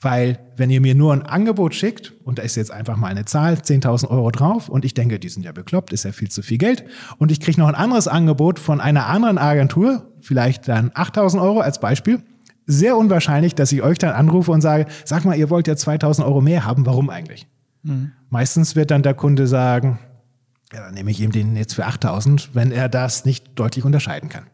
[0.00, 3.24] Weil wenn ihr mir nur ein Angebot schickt, und da ist jetzt einfach mal eine
[3.24, 6.42] Zahl, 10.000 Euro drauf, und ich denke, die sind ja bekloppt, ist ja viel zu
[6.42, 6.84] viel Geld,
[7.18, 11.60] und ich kriege noch ein anderes Angebot von einer anderen Agentur, vielleicht dann 8.000 Euro
[11.60, 12.22] als Beispiel,
[12.64, 16.24] sehr unwahrscheinlich, dass ich euch dann anrufe und sage, sag mal, ihr wollt ja 2.000
[16.24, 17.48] Euro mehr haben, warum eigentlich?
[17.82, 18.12] Mhm.
[18.30, 19.98] Meistens wird dann der Kunde sagen,
[20.72, 24.28] ja, dann nehme ich ihm den jetzt für 8000, wenn er das nicht deutlich unterscheiden
[24.28, 24.46] kann.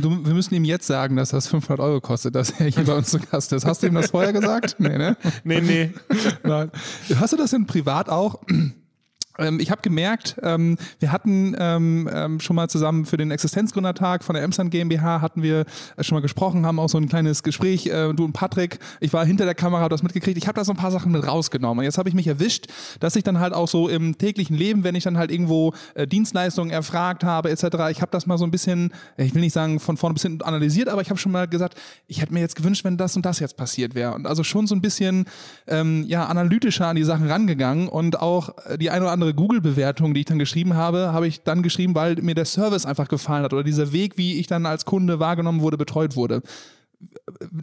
[0.00, 2.92] Du, wir müssen ihm jetzt sagen, dass das 500 Euro kostet, dass er hier bei
[2.92, 3.64] uns zu Gast ist.
[3.64, 4.76] Hast du ihm das vorher gesagt?
[4.78, 5.16] Nee, ne?
[5.44, 5.94] Nee, nee.
[6.42, 6.70] Nein.
[7.16, 8.42] Hast du das denn privat auch?
[9.38, 14.24] Ähm, ich habe gemerkt, ähm, wir hatten ähm, ähm, schon mal zusammen für den Existenzgründertag
[14.24, 15.64] von der Emsland GmbH hatten wir
[15.96, 18.78] äh, schon mal gesprochen, haben auch so ein kleines Gespräch, äh, du und Patrick.
[19.00, 20.36] Ich war hinter der Kamera, habe das mitgekriegt.
[20.36, 21.78] Ich habe da so ein paar Sachen mit rausgenommen.
[21.78, 22.66] Und jetzt habe ich mich erwischt,
[23.00, 26.06] dass ich dann halt auch so im täglichen Leben, wenn ich dann halt irgendwo äh,
[26.06, 29.80] Dienstleistungen erfragt habe etc., ich habe das mal so ein bisschen, ich will nicht sagen
[29.80, 32.56] von vorne bis hinten analysiert, aber ich habe schon mal gesagt, ich hätte mir jetzt
[32.56, 34.14] gewünscht, wenn das und das jetzt passiert wäre.
[34.14, 35.26] Und also schon so ein bisschen
[35.66, 39.34] ähm, ja analytischer an die Sachen rangegangen und auch äh, die eine oder andere andere
[39.34, 43.08] Google-Bewertung, die ich dann geschrieben habe, habe ich dann geschrieben, weil mir der Service einfach
[43.08, 46.42] gefallen hat oder dieser Weg, wie ich dann als Kunde wahrgenommen wurde, betreut wurde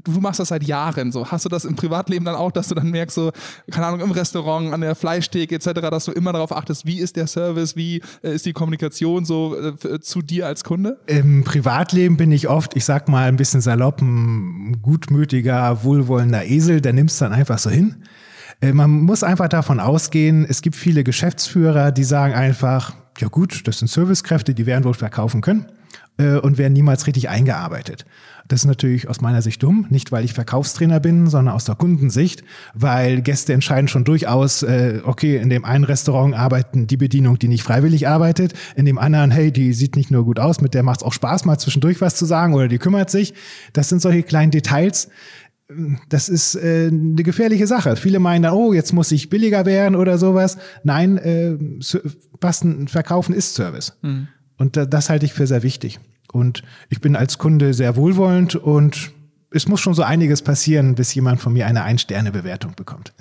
[0.06, 1.30] du machst das seit Jahren so.
[1.30, 3.32] Hast du das im Privatleben dann auch, dass du dann merkst, so,
[3.70, 7.18] keine Ahnung, im Restaurant, an der Fleischtheke etc., dass du immer darauf achtest, wie ist
[7.18, 11.00] der Service, wie äh, ist die Kommunikation so äh, zu dir als Kunde?
[11.08, 16.80] Im Privatleben bin ich oft, ich sag mal ein bisschen salopp, ein gutmütiger, wohlwollender Esel,
[16.80, 17.96] der nimmst dann einfach so hin.
[18.62, 23.68] Äh, man muss einfach davon ausgehen, es gibt viele Geschäftsführer, die sagen einfach, ja gut,
[23.68, 25.68] das sind Servicekräfte, die werden wohl verkaufen können
[26.18, 28.06] äh, und werden niemals richtig eingearbeitet.
[28.48, 31.74] Das ist natürlich aus meiner Sicht dumm, nicht weil ich Verkaufstrainer bin, sondern aus der
[31.74, 32.44] Kundensicht,
[32.76, 37.48] weil Gäste entscheiden schon durchaus, äh, okay, in dem einen Restaurant arbeiten die Bedienung, die
[37.48, 40.84] nicht freiwillig arbeitet, in dem anderen, hey, die sieht nicht nur gut aus, mit der
[40.84, 43.34] macht es auch Spaß, mal zwischendurch was zu sagen oder die kümmert sich.
[43.74, 45.10] Das sind solche kleinen Details,
[46.10, 47.96] das ist äh, eine gefährliche Sache.
[47.96, 50.58] Viele meinen dann, oh, jetzt muss ich billiger werden oder sowas.
[50.84, 51.58] Nein, äh,
[52.40, 53.98] passen, verkaufen ist Service.
[54.02, 54.28] Mhm.
[54.58, 56.00] Und das halte ich für sehr wichtig.
[56.32, 59.12] Und ich bin als Kunde sehr wohlwollend und
[59.56, 63.14] es muss schon so einiges passieren, bis jemand von mir eine Ein-Sterne-Bewertung bekommt.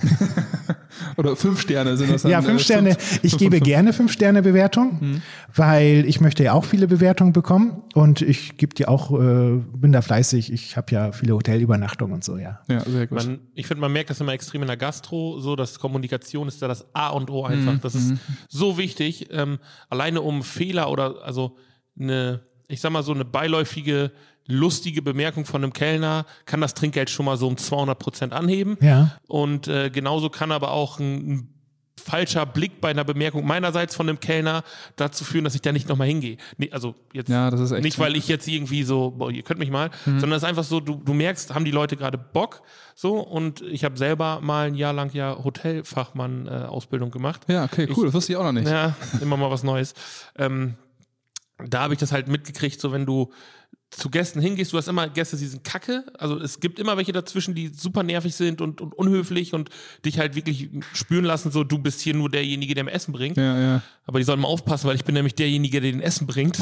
[1.17, 2.33] Oder fünf Sterne sind das dann?
[2.33, 2.91] Ja, fünf äh, Sterne.
[2.95, 3.65] Fünf, ich fünf, gebe fünf.
[3.65, 5.23] gerne fünf Sterne Bewertung, mhm.
[5.55, 9.93] weil ich möchte ja auch viele Bewertungen bekommen und ich gebe dir auch, äh, bin
[9.93, 10.53] da fleißig.
[10.53, 12.61] Ich habe ja viele Hotelübernachtungen und so, ja.
[12.69, 13.25] Ja, sehr gut.
[13.25, 16.61] Man, ich finde, man merkt das immer extrem in der Gastro, so dass Kommunikation ist
[16.61, 17.75] da das A und O einfach.
[17.75, 17.81] Mhm.
[17.81, 18.19] Das ist mhm.
[18.49, 21.57] so wichtig, ähm, alleine um Fehler oder also
[21.97, 24.11] eine, ich sag mal so eine beiläufige
[24.47, 28.77] lustige Bemerkung von einem Kellner kann das Trinkgeld schon mal so um 200 Prozent anheben.
[28.81, 29.17] Ja.
[29.27, 31.55] Und äh, genauso kann aber auch ein, ein
[31.97, 34.63] falscher Blick bei einer Bemerkung meinerseits von einem Kellner
[34.97, 36.37] dazu führen, dass ich da nicht nochmal hingehe.
[36.59, 39.91] Nee, also jetzt ja, nicht, weil ich jetzt irgendwie so, boah, ihr könnt mich mal,
[40.05, 40.21] mhm.
[40.21, 42.63] sondern es ist einfach so, du, du merkst, haben die Leute gerade Bock
[42.95, 47.43] so und ich habe selber mal ein Jahr lang ja Hotelfachmann äh, Ausbildung gemacht.
[47.49, 48.69] Ja, okay, cool, ich, das wusste ich auch noch nicht.
[48.69, 49.95] Ja, immer mal was Neues.
[50.37, 50.75] Ähm,
[51.59, 53.33] da habe ich das halt mitgekriegt, so wenn du
[53.97, 56.05] zu Gästen hingehst, du hast immer Gäste, die sind kacke.
[56.19, 59.71] Also es gibt immer welche dazwischen, die super nervig sind und, und unhöflich und
[60.05, 63.37] dich halt wirklich spüren lassen, so du bist hier nur derjenige, der mir Essen bringt.
[63.37, 63.83] Ja, ja.
[64.07, 66.59] Aber die sollen mal aufpassen, weil ich bin nämlich derjenige, der den Essen bringt.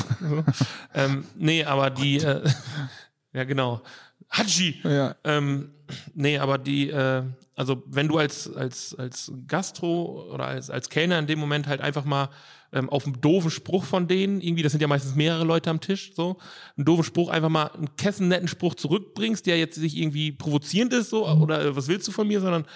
[0.95, 2.49] ähm, nee, aber die, äh,
[3.33, 3.83] ja genau.
[4.31, 4.81] Haji!
[4.85, 5.16] Ja.
[5.25, 5.71] Ähm,
[6.14, 7.23] nee, aber die, äh,
[7.55, 11.81] also wenn du als, als, als Gastro oder als, als Kellner in dem Moment halt
[11.81, 12.29] einfach mal
[12.73, 15.81] ähm, auf einen doofen Spruch von denen, irgendwie, das sind ja meistens mehrere Leute am
[15.81, 16.39] Tisch, so,
[16.77, 21.11] einen doofen Spruch, einfach mal einen kessennetten Spruch zurückbringst, der jetzt sich irgendwie provozierend ist,
[21.11, 21.43] so, mhm.
[21.43, 22.67] oder äh, was willst du von mir, sondern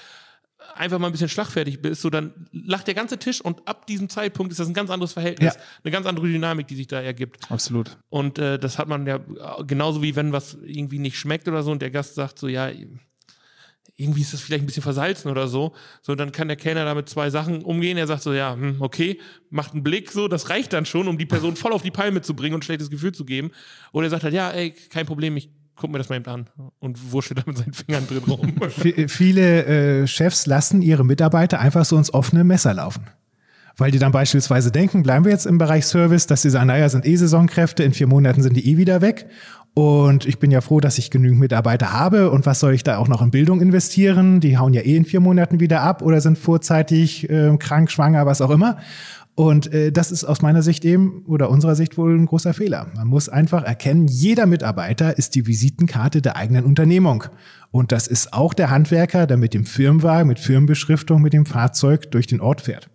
[0.75, 4.09] einfach mal ein bisschen schlagfertig bist, so dann lacht der ganze Tisch und ab diesem
[4.09, 5.61] Zeitpunkt ist das ein ganz anderes Verhältnis, ja.
[5.85, 7.51] eine ganz andere Dynamik, die sich da ergibt.
[7.51, 7.97] Absolut.
[8.09, 9.21] Und äh, das hat man ja
[9.67, 12.71] genauso wie wenn was irgendwie nicht schmeckt oder so und der Gast sagt so, ja,
[13.97, 15.73] irgendwie ist das vielleicht ein bisschen versalzen oder so.
[16.03, 17.97] So, dann kann der Kellner damit zwei Sachen umgehen.
[17.97, 19.19] Er sagt so, ja, hm, okay,
[19.51, 22.21] macht einen Blick so, das reicht dann schon, um die Person voll auf die Palme
[22.21, 23.51] zu bringen und ein schlechtes Gefühl zu geben.
[23.93, 26.47] Oder er sagt halt, ja, ey, kein Problem, ich guck mir das mal eben an
[26.79, 28.55] und wurschtelt da mit seinen Fingern drin rum.
[29.09, 33.07] Viele äh, Chefs lassen ihre Mitarbeiter einfach so ins offene Messer laufen.
[33.79, 36.89] Weil die dann beispielsweise denken, bleiben wir jetzt im Bereich Service, dass sie sagen, naja,
[36.89, 39.27] sind eh Saisonkräfte, in vier Monaten sind die eh wieder weg.
[39.79, 42.31] Und ich bin ja froh, dass ich genügend Mitarbeiter habe.
[42.31, 44.41] Und was soll ich da auch noch in Bildung investieren?
[44.41, 48.25] Die hauen ja eh in vier Monaten wieder ab oder sind vorzeitig äh, krank, schwanger,
[48.25, 48.79] was auch immer.
[49.35, 52.87] Und äh, das ist aus meiner Sicht eben oder unserer Sicht wohl ein großer Fehler.
[52.97, 57.25] Man muss einfach erkennen, jeder Mitarbeiter ist die Visitenkarte der eigenen Unternehmung.
[57.71, 62.11] Und das ist auch der Handwerker, der mit dem Firmenwagen, mit Firmenbeschriftung, mit dem Fahrzeug
[62.12, 62.89] durch den Ort fährt.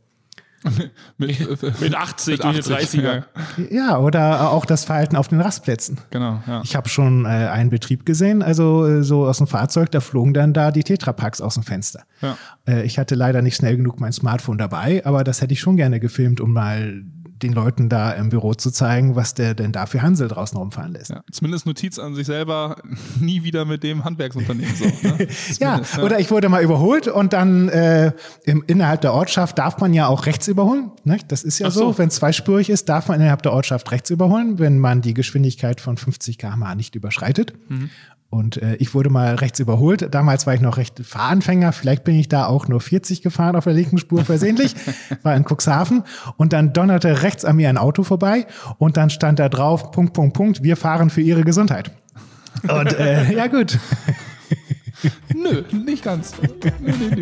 [1.17, 1.39] mit,
[1.81, 3.23] mit 80 mit 80, durch die 30er.
[3.71, 5.99] Ja, oder auch das Verhalten auf den Rastplätzen.
[6.11, 6.41] Genau.
[6.47, 6.61] Ja.
[6.63, 10.33] Ich habe schon äh, einen Betrieb gesehen, also äh, so aus dem Fahrzeug, da flogen
[10.33, 12.03] dann da die Tetrapacks aus dem Fenster.
[12.21, 12.37] Ja.
[12.67, 15.77] Äh, ich hatte leider nicht schnell genug mein Smartphone dabei, aber das hätte ich schon
[15.77, 17.03] gerne gefilmt, um mal
[17.43, 20.93] den Leuten da im Büro zu zeigen, was der denn da für Hansel draußen rumfahren
[20.93, 21.11] lässt.
[21.11, 22.77] Ja, zumindest Notiz an sich selber,
[23.19, 24.85] nie wieder mit dem Handwerksunternehmen so.
[24.85, 25.27] Ne?
[25.59, 28.11] ja, ja, oder ich wurde mal überholt und dann äh,
[28.43, 30.91] im, innerhalb der Ortschaft darf man ja auch rechts überholen.
[31.03, 31.17] Ne?
[31.27, 31.91] Das ist ja so.
[31.91, 35.13] so, wenn es zweispurig ist, darf man innerhalb der Ortschaft rechts überholen, wenn man die
[35.13, 37.53] Geschwindigkeit von 50 km/h nicht überschreitet.
[37.69, 37.89] Mhm.
[38.31, 40.07] Und äh, ich wurde mal rechts überholt.
[40.15, 41.73] Damals war ich noch recht Fahranfänger.
[41.73, 44.73] Vielleicht bin ich da auch nur 40 gefahren auf der linken Spur versehentlich.
[45.23, 46.03] war in Cuxhaven.
[46.37, 48.47] Und dann donnerte rechts an mir ein Auto vorbei.
[48.77, 51.91] Und dann stand da drauf, Punkt, Punkt, Punkt, wir fahren für Ihre Gesundheit.
[52.63, 53.77] Und äh, ja gut.
[55.35, 56.33] Nö, nicht ganz.
[56.79, 57.21] Nö, nö, nö.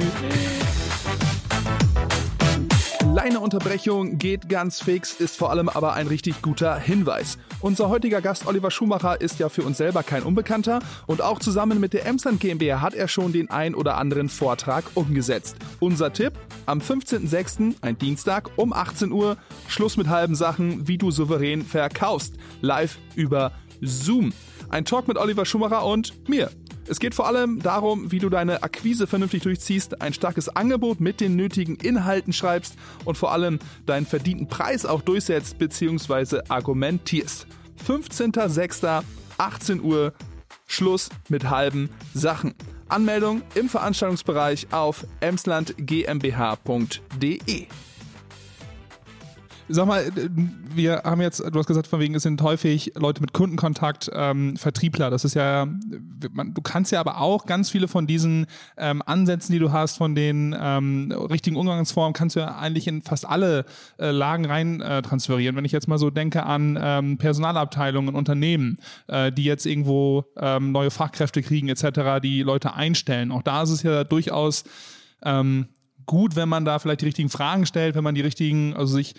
[3.19, 7.37] Kleine Unterbrechung geht ganz fix, ist vor allem aber ein richtig guter Hinweis.
[7.59, 11.81] Unser heutiger Gast Oliver Schumacher ist ja für uns selber kein Unbekannter und auch zusammen
[11.81, 15.57] mit der Emsland GmbH hat er schon den ein oder anderen Vortrag umgesetzt.
[15.81, 16.31] Unser Tipp:
[16.65, 19.35] am 15.06., ein Dienstag um 18 Uhr,
[19.67, 22.35] Schluss mit halben Sachen, wie du souverän verkaufst.
[22.61, 23.51] Live über
[23.81, 24.31] Zoom.
[24.69, 26.51] Ein Talk mit Oliver Schumacher und mir.
[26.89, 31.21] Es geht vor allem darum, wie du deine Akquise vernünftig durchziehst, ein starkes Angebot mit
[31.21, 32.73] den nötigen Inhalten schreibst
[33.05, 36.39] und vor allem deinen verdienten Preis auch durchsetzt bzw.
[36.49, 37.45] argumentierst.
[37.87, 39.03] 15.06.
[39.37, 40.13] 18 Uhr,
[40.65, 42.55] Schluss mit halben Sachen.
[42.87, 47.67] Anmeldung im Veranstaltungsbereich auf emslandgmbh.de.
[49.71, 50.11] Sag mal,
[50.73, 54.55] wir haben jetzt, du hast gesagt, von wegen, es sind häufig Leute mit Kundenkontakt, ähm,
[54.55, 55.11] Vertriebler.
[55.11, 55.67] Das ist ja,
[56.31, 59.97] man, du kannst ja aber auch ganz viele von diesen ähm, Ansätzen, die du hast,
[59.97, 63.65] von den ähm, richtigen Umgangsformen, kannst du ja eigentlich in fast alle
[63.99, 65.55] äh, Lagen rein äh, transferieren.
[65.55, 70.71] Wenn ich jetzt mal so denke an ähm, Personalabteilungen, Unternehmen, äh, die jetzt irgendwo ähm,
[70.71, 73.31] neue Fachkräfte kriegen etc., die Leute einstellen.
[73.31, 74.63] Auch da ist es ja durchaus
[75.23, 75.67] ähm,
[76.09, 79.13] gut, wenn man da vielleicht die richtigen Fragen stellt, wenn man die richtigen, also sich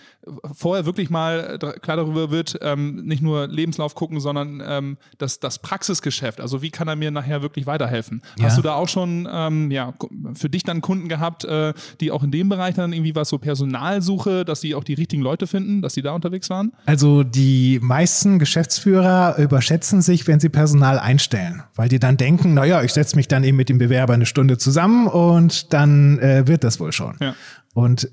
[0.52, 5.60] vorher wirklich mal klar darüber wird, ähm, nicht nur Lebenslauf gucken, sondern ähm, das, das
[5.60, 6.40] Praxisgeschäft.
[6.40, 8.22] Also wie kann er mir nachher wirklich weiterhelfen?
[8.36, 8.46] Ja.
[8.46, 9.94] Hast du da auch schon ähm, ja,
[10.34, 13.38] für dich dann Kunden gehabt, äh, die auch in dem Bereich dann irgendwie was so
[13.38, 16.72] Personalsuche, dass sie auch die richtigen Leute finden, dass sie da unterwegs waren?
[16.86, 22.82] Also die meisten Geschäftsführer überschätzen sich, wenn sie Personal einstellen, weil die dann denken, naja,
[22.82, 26.64] ich setze mich dann eben mit dem Bewerber eine Stunde zusammen und dann äh, wird
[26.64, 27.16] das wohl schon.
[27.20, 27.34] Ja.
[27.74, 28.10] Und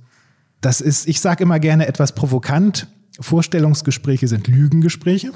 [0.62, 2.88] das ist, ich sage immer gerne etwas provokant.
[3.20, 5.32] Vorstellungsgespräche sind Lügengespräche.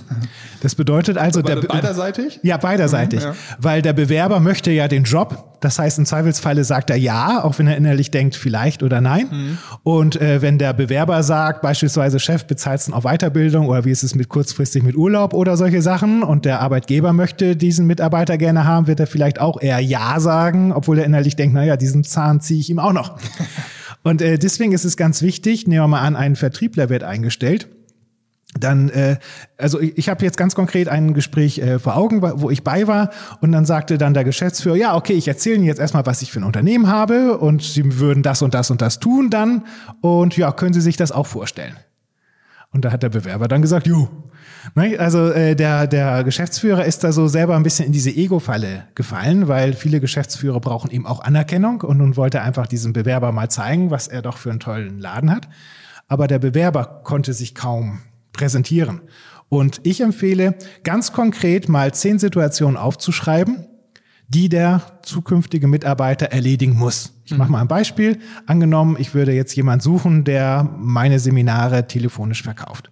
[0.62, 2.40] Das bedeutet also, der beiderseitig?
[2.44, 3.36] Ja, beiderseitig, mhm, ja.
[3.60, 5.58] weil der Bewerber möchte ja den Job.
[5.62, 9.28] Das heißt, im Zweifelsfalle sagt er ja, auch wenn er innerlich denkt, vielleicht oder nein.
[9.32, 9.58] Mhm.
[9.84, 14.04] Und äh, wenn der Bewerber sagt, beispielsweise Chef bezahlt es auf Weiterbildung oder wie ist
[14.04, 18.66] es mit kurzfristig mit Urlaub oder solche Sachen und der Arbeitgeber möchte diesen Mitarbeiter gerne
[18.66, 22.42] haben, wird er vielleicht auch eher ja sagen, obwohl er innerlich denkt, naja, diesen Zahn
[22.42, 23.18] ziehe ich ihm auch noch.
[24.04, 27.68] Und äh, deswegen ist es ganz wichtig, nehmen wir mal an, ein Vertriebler wird eingestellt
[28.60, 29.18] dann, äh,
[29.58, 32.88] also ich, ich habe jetzt ganz konkret ein Gespräch äh, vor Augen, wo ich bei
[32.88, 36.22] war und dann sagte dann der Geschäftsführer, ja, okay, ich erzähle Ihnen jetzt erstmal, was
[36.22, 39.66] ich für ein Unternehmen habe und Sie würden das und das und das tun dann
[40.02, 41.78] und ja, können Sie sich das auch vorstellen?
[42.74, 44.10] Und da hat der Bewerber dann gesagt, jo.
[44.76, 48.86] Ne, also äh, der, der Geschäftsführer ist da so selber ein bisschen in diese Ego-Falle
[48.96, 53.32] gefallen, weil viele Geschäftsführer brauchen eben auch Anerkennung und nun wollte er einfach diesem Bewerber
[53.32, 55.50] mal zeigen, was er doch für einen tollen Laden hat.
[56.08, 58.02] Aber der Bewerber konnte sich kaum
[58.34, 59.02] präsentieren.
[59.50, 63.68] Und ich empfehle, ganz konkret mal zehn Situationen aufzuschreiben,
[64.34, 67.14] die der zukünftige Mitarbeiter erledigen muss.
[67.26, 67.54] Ich mache mhm.
[67.54, 68.20] mal ein Beispiel.
[68.46, 72.92] Angenommen, ich würde jetzt jemand suchen, der meine Seminare telefonisch verkauft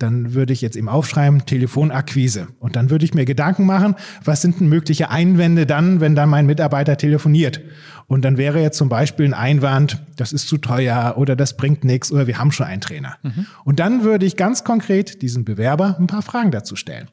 [0.00, 2.48] dann würde ich jetzt eben aufschreiben, Telefonakquise.
[2.58, 6.28] Und dann würde ich mir Gedanken machen, was sind denn mögliche Einwände dann, wenn dann
[6.28, 7.60] mein Mitarbeiter telefoniert?
[8.06, 11.84] Und dann wäre jetzt zum Beispiel ein Einwand, das ist zu teuer oder das bringt
[11.84, 13.16] nichts oder wir haben schon einen Trainer.
[13.22, 13.46] Mhm.
[13.64, 17.08] Und dann würde ich ganz konkret diesem Bewerber ein paar Fragen dazu stellen.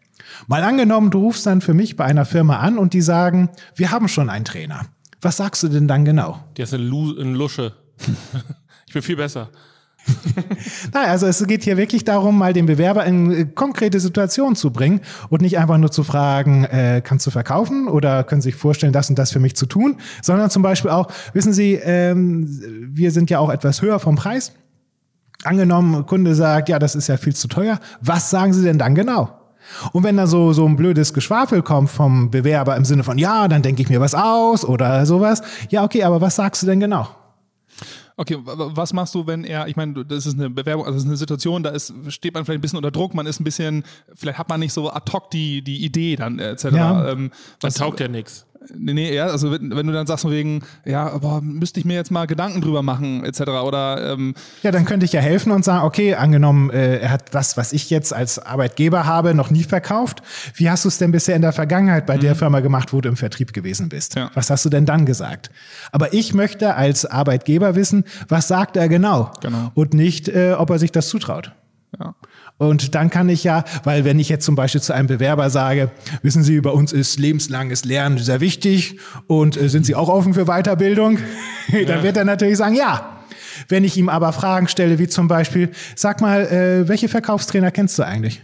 [0.48, 3.92] Mal angenommen, du rufst dann für mich bei einer Firma an und die sagen, wir
[3.92, 4.86] haben schon einen Trainer.
[5.22, 6.40] Was sagst du denn dann genau?
[6.58, 7.74] Der ist eine, Lu eine Lusche.
[8.88, 9.50] ich bin viel besser.
[10.94, 14.72] Nein, also es geht hier wirklich darum, mal den Bewerber in äh, konkrete Situationen zu
[14.72, 18.56] bringen und nicht einfach nur zu fragen, äh, kannst du verkaufen oder können Sie sich
[18.56, 22.46] vorstellen, das und das für mich zu tun, sondern zum Beispiel auch, wissen Sie, ähm,
[22.94, 24.54] wir sind ja auch etwas höher vom Preis.
[25.44, 27.80] Angenommen, Kunde sagt, ja, das ist ja viel zu teuer.
[28.02, 29.38] Was sagen Sie denn dann genau?
[29.92, 33.48] Und wenn da so, so ein blödes Geschwafel kommt vom Bewerber im Sinne von, ja,
[33.48, 35.42] dann denke ich mir was aus oder sowas.
[35.70, 37.08] Ja, okay, aber was sagst du denn genau?
[38.20, 41.10] Okay, was machst du, wenn er, ich meine, das ist eine Bewerbung, also das ist
[41.10, 43.84] eine Situation, da ist, steht man vielleicht ein bisschen unter Druck, man ist ein bisschen,
[44.16, 46.64] vielleicht hat man nicht so ad hoc die, die Idee dann, etc.
[46.72, 47.12] Ja.
[47.12, 47.30] Ähm,
[47.62, 48.48] was taugt ja nichts.
[48.76, 51.86] Nee, nee, ja, also wenn, wenn, du dann sagst von wegen, ja, aber müsste ich
[51.86, 53.42] mir jetzt mal Gedanken drüber machen, etc.
[53.42, 57.34] Oder ähm Ja, dann könnte ich ja helfen und sagen, okay, angenommen, äh, er hat
[57.34, 60.22] das, was ich jetzt als Arbeitgeber habe, noch nie verkauft.
[60.56, 62.22] Wie hast du es denn bisher in der Vergangenheit bei mhm.
[62.22, 64.16] der Firma gemacht, wo du im Vertrieb gewesen bist?
[64.16, 64.32] Ja.
[64.34, 65.50] Was hast du denn dann gesagt?
[65.92, 69.32] Aber ich möchte als Arbeitgeber wissen, was sagt er genau?
[69.42, 69.72] Genau.
[69.74, 71.52] Und nicht, äh, ob er sich das zutraut.
[72.00, 72.16] Ja.
[72.58, 75.92] Und dann kann ich ja, weil wenn ich jetzt zum Beispiel zu einem Bewerber sage,
[76.22, 80.34] wissen Sie, bei uns ist lebenslanges Lernen sehr wichtig und äh, sind Sie auch offen
[80.34, 81.20] für Weiterbildung,
[81.68, 81.86] ja.
[81.86, 83.14] dann wird er natürlich sagen, ja.
[83.70, 87.98] Wenn ich ihm aber Fragen stelle, wie zum Beispiel, sag mal, äh, welche Verkaufstrainer kennst
[87.98, 88.44] du eigentlich?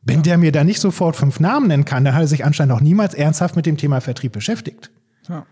[0.00, 0.22] Wenn ja.
[0.22, 2.80] der mir da nicht sofort fünf Namen nennen kann, dann hat er sich anscheinend noch
[2.80, 4.90] niemals ernsthaft mit dem Thema Vertrieb beschäftigt.
[5.28, 5.46] Ja.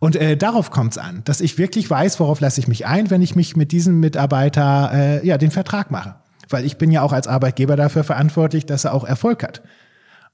[0.00, 3.10] Und äh, darauf kommt es an, dass ich wirklich weiß, worauf lasse ich mich ein,
[3.10, 6.16] wenn ich mich mit diesem Mitarbeiter äh, ja den Vertrag mache.
[6.48, 9.62] Weil ich bin ja auch als Arbeitgeber dafür verantwortlich, dass er auch Erfolg hat.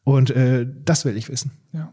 [0.04, 1.52] Und äh, das will ich wissen.
[1.72, 1.92] Ja.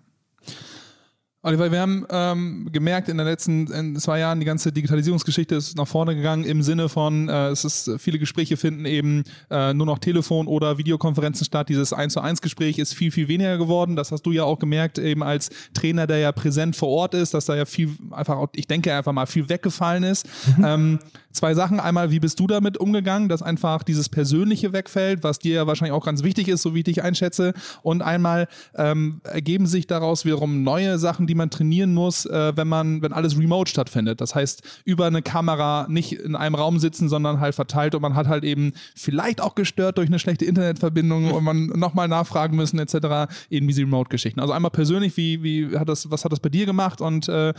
[1.43, 5.75] Oliver, wir haben ähm, gemerkt in den letzten in zwei Jahren, die ganze Digitalisierungsgeschichte ist
[5.75, 9.87] nach vorne gegangen im Sinne von, äh, es ist viele Gespräche finden eben äh, nur
[9.87, 11.69] noch Telefon oder Videokonferenzen statt.
[11.69, 13.95] Dieses 1 zu 1 Gespräch ist viel, viel weniger geworden.
[13.95, 17.33] Das hast du ja auch gemerkt, eben als Trainer, der ja präsent vor Ort ist,
[17.33, 20.27] dass da ja viel einfach, ich denke einfach mal viel weggefallen ist.
[20.57, 20.63] Mhm.
[20.63, 20.99] Ähm,
[21.31, 21.79] zwei Sachen.
[21.79, 25.93] Einmal, wie bist du damit umgegangen, dass einfach dieses Persönliche wegfällt, was dir ja wahrscheinlich
[25.93, 27.53] auch ganz wichtig ist, so wie ich dich einschätze.
[27.81, 32.67] Und einmal ähm, ergeben sich daraus wiederum neue Sachen, die man trainieren muss, äh, wenn
[32.67, 34.21] man, wenn alles remote stattfindet.
[34.21, 38.15] Das heißt, über eine Kamera nicht in einem Raum sitzen, sondern halt verteilt und man
[38.15, 42.79] hat halt eben vielleicht auch gestört durch eine schlechte Internetverbindung und man nochmal nachfragen müssen,
[42.79, 43.31] etc.
[43.49, 44.39] Eben diese Remote-Geschichten.
[44.39, 47.49] Also einmal persönlich, wie, wie hat das, was hat das bei dir gemacht und äh,
[47.49, 47.53] äh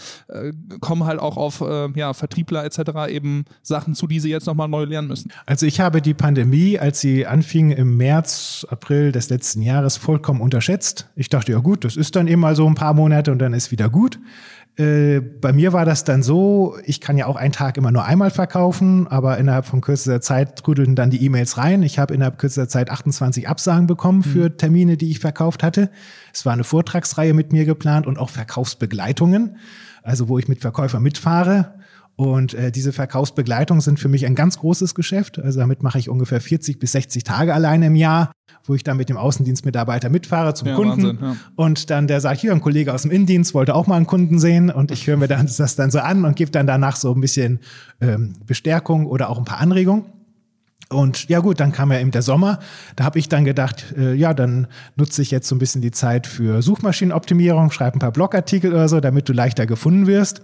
[0.81, 3.11] kommen halt auch auf äh, ja, Vertriebler etc.
[3.11, 5.31] eben Sachen zu, die sie jetzt nochmal neu lernen müssen?
[5.47, 10.41] Also ich habe die Pandemie, als sie anfing im März, April des letzten Jahres, vollkommen
[10.41, 11.09] unterschätzt.
[11.17, 13.55] Ich dachte, ja gut, das ist dann eben mal so ein paar Monate und dann
[13.55, 14.19] ist wieder gut.
[14.77, 18.05] Äh, bei mir war das dann so, ich kann ja auch einen Tag immer nur
[18.05, 21.83] einmal verkaufen, aber innerhalb von kürzester Zeit trudelten dann die E-Mails rein.
[21.83, 24.57] Ich habe innerhalb kürzester Zeit 28 Absagen bekommen für mhm.
[24.57, 25.91] Termine, die ich verkauft hatte.
[26.33, 29.59] Es war eine Vortragsreihe mit mir geplant und auch Verkaufsbegleitungen,
[30.03, 31.75] also wo ich mit Verkäufern mitfahre.
[32.17, 35.39] Und äh, diese Verkaufsbegleitung sind für mich ein ganz großes Geschäft.
[35.39, 38.33] Also damit mache ich ungefähr 40 bis 60 Tage alleine im Jahr,
[38.65, 41.03] wo ich dann mit dem Außendienstmitarbeiter mitfahre zum ja, Kunden.
[41.05, 41.37] Wahnsinn, ja.
[41.57, 44.39] Und dann der sagt, hier ein Kollege aus dem Innendienst wollte auch mal einen Kunden
[44.39, 44.71] sehen.
[44.71, 47.21] Und ich höre mir dann das dann so an und gebe dann danach so ein
[47.21, 47.61] bisschen
[48.01, 50.05] ähm, Bestärkung oder auch ein paar Anregungen.
[50.91, 52.59] Und ja gut, dann kam ja eben der Sommer.
[52.97, 55.91] Da habe ich dann gedacht, äh, ja, dann nutze ich jetzt so ein bisschen die
[55.91, 60.43] Zeit für Suchmaschinenoptimierung, schreibe ein paar Blogartikel oder so, damit du leichter gefunden wirst.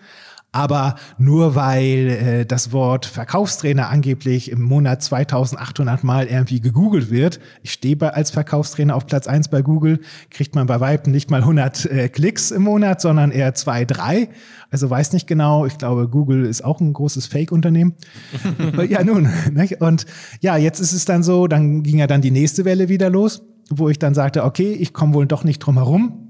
[0.50, 7.38] Aber nur weil äh, das Wort Verkaufstrainer angeblich im Monat 2800 Mal irgendwie gegoogelt wird,
[7.62, 11.42] ich stehe als Verkaufstrainer auf Platz eins bei Google, kriegt man bei Weitem nicht mal
[11.42, 14.30] 100 äh, Klicks im Monat, sondern eher zwei, drei.
[14.70, 15.66] Also weiß nicht genau.
[15.66, 17.94] Ich glaube, Google ist auch ein großes Fake-Unternehmen.
[18.88, 19.28] ja, nun.
[19.52, 19.82] Nicht?
[19.82, 20.06] Und
[20.40, 23.42] ja, jetzt ist es dann so, dann ging ja dann die nächste Welle wieder los,
[23.68, 26.27] wo ich dann sagte, okay, ich komme wohl doch nicht drum herum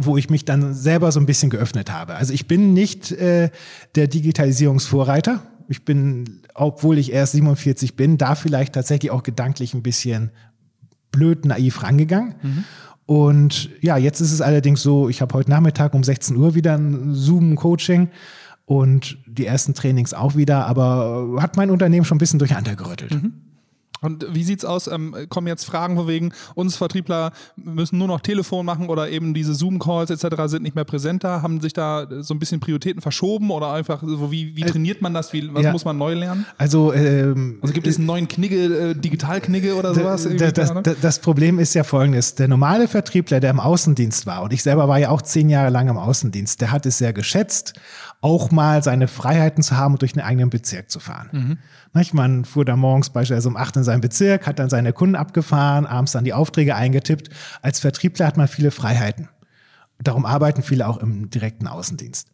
[0.00, 2.14] wo ich mich dann selber so ein bisschen geöffnet habe.
[2.14, 3.50] Also ich bin nicht äh,
[3.94, 5.42] der Digitalisierungsvorreiter.
[5.68, 10.30] Ich bin, obwohl ich erst 47 bin, da vielleicht tatsächlich auch gedanklich ein bisschen
[11.10, 12.34] blöd naiv rangegangen.
[12.42, 12.64] Mhm.
[13.06, 16.76] Und ja, jetzt ist es allerdings so, ich habe heute Nachmittag um 16 Uhr wieder
[16.76, 18.08] ein Zoom-Coaching
[18.64, 23.12] und die ersten Trainings auch wieder, aber hat mein Unternehmen schon ein bisschen durcheinander gerüttelt.
[23.12, 23.43] Mhm.
[24.04, 24.86] Und wie sieht's aus?
[24.86, 29.34] Ähm, kommen jetzt Fragen von wegen, uns Vertriebler müssen nur noch Telefon machen oder eben
[29.34, 30.42] diese Zoom-Calls etc.
[30.46, 31.42] sind nicht mehr präsent da?
[31.42, 35.00] Haben sich da so ein bisschen Prioritäten verschoben oder einfach so, wie, wie äh, trainiert
[35.00, 35.32] man das?
[35.32, 35.72] Wie, was ja.
[35.72, 36.44] muss man neu lernen?
[36.58, 40.28] Also, ähm, also gibt es einen neuen Knigge, äh, Digital-Knigge oder sowas?
[40.36, 42.34] Das, das, das, Problem ist ja folgendes.
[42.34, 45.70] Der normale Vertriebler, der im Außendienst war, und ich selber war ja auch zehn Jahre
[45.70, 47.74] lang im Außendienst, der hat es sehr geschätzt,
[48.24, 51.58] auch mal seine Freiheiten zu haben und durch einen eigenen Bezirk zu fahren.
[51.92, 52.08] Mhm.
[52.14, 55.84] Man fuhr da morgens beispielsweise um acht in seinen Bezirk, hat dann seine Kunden abgefahren,
[55.84, 57.28] abends dann die Aufträge eingetippt.
[57.60, 59.28] Als Vertriebler hat man viele Freiheiten.
[60.02, 62.28] Darum arbeiten viele auch im direkten Außendienst,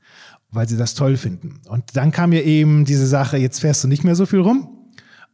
[0.53, 1.61] weil sie das toll finden.
[1.69, 4.69] Und dann kam mir eben diese Sache, jetzt fährst du nicht mehr so viel rum,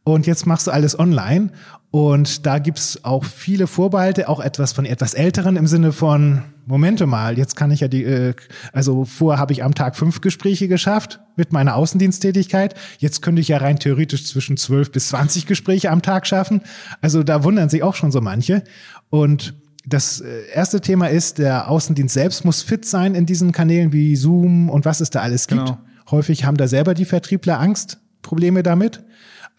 [0.07, 1.51] und jetzt machst du alles online.
[1.97, 7.07] Und da gibt's auch viele Vorbehalte, auch etwas von etwas Älteren im Sinne von, Momente
[7.07, 8.35] mal, jetzt kann ich ja die, äh,
[8.71, 12.75] also vorher habe ich am Tag fünf Gespräche geschafft mit meiner Außendiensttätigkeit.
[12.99, 16.61] Jetzt könnte ich ja rein theoretisch zwischen zwölf bis zwanzig Gespräche am Tag schaffen.
[17.01, 18.63] Also da wundern sich auch schon so manche.
[19.09, 23.91] Und das äh, erste Thema ist, der Außendienst selbst muss fit sein in diesen Kanälen
[23.91, 25.65] wie Zoom und was es da alles gibt.
[25.65, 25.79] Genau.
[26.11, 29.03] Häufig haben da selber die Vertriebler Angst, Probleme damit.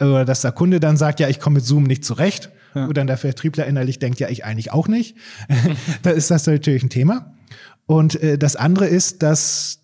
[0.01, 2.51] Oder dass der Kunde dann sagt, ja, ich komme mit Zoom nicht zurecht.
[2.75, 2.87] Ja.
[2.87, 5.17] Und dann der Vertriebler innerlich denkt, ja, ich eigentlich auch nicht.
[6.03, 7.35] da ist das natürlich ein Thema.
[7.87, 9.81] Und äh, das andere ist, dass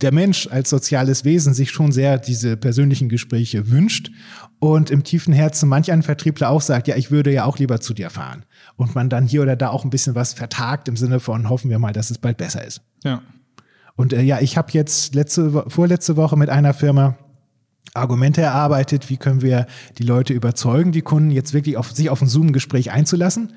[0.00, 4.10] der Mensch als soziales Wesen sich schon sehr diese persönlichen Gespräche wünscht
[4.58, 7.80] und im tiefen Herzen manch ein Vertriebler auch sagt, ja, ich würde ja auch lieber
[7.80, 8.44] zu dir fahren.
[8.76, 11.70] Und man dann hier oder da auch ein bisschen was vertagt im Sinne von, hoffen
[11.70, 12.80] wir mal, dass es bald besser ist.
[13.04, 13.22] Ja.
[13.94, 17.16] Und äh, ja, ich habe jetzt letzte, vorletzte Woche mit einer Firma
[17.94, 19.66] Argumente erarbeitet, wie können wir
[19.98, 23.52] die Leute überzeugen, die Kunden jetzt wirklich auf sich auf ein Zoom-Gespräch einzulassen,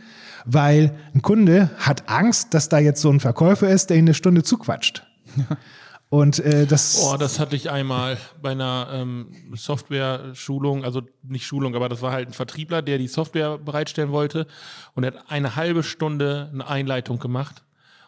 [0.45, 4.13] weil ein Kunde hat Angst, dass da jetzt so ein Verkäufer ist, der ihn eine
[4.13, 5.03] Stunde zuquatscht.
[6.09, 7.01] Und äh, das.
[7.03, 12.11] Oh, das hatte ich einmal bei einer ähm, Software-Schulung, also nicht Schulung, aber das war
[12.11, 14.47] halt ein Vertriebler, der die Software bereitstellen wollte
[14.93, 17.63] und er hat eine halbe Stunde eine Einleitung gemacht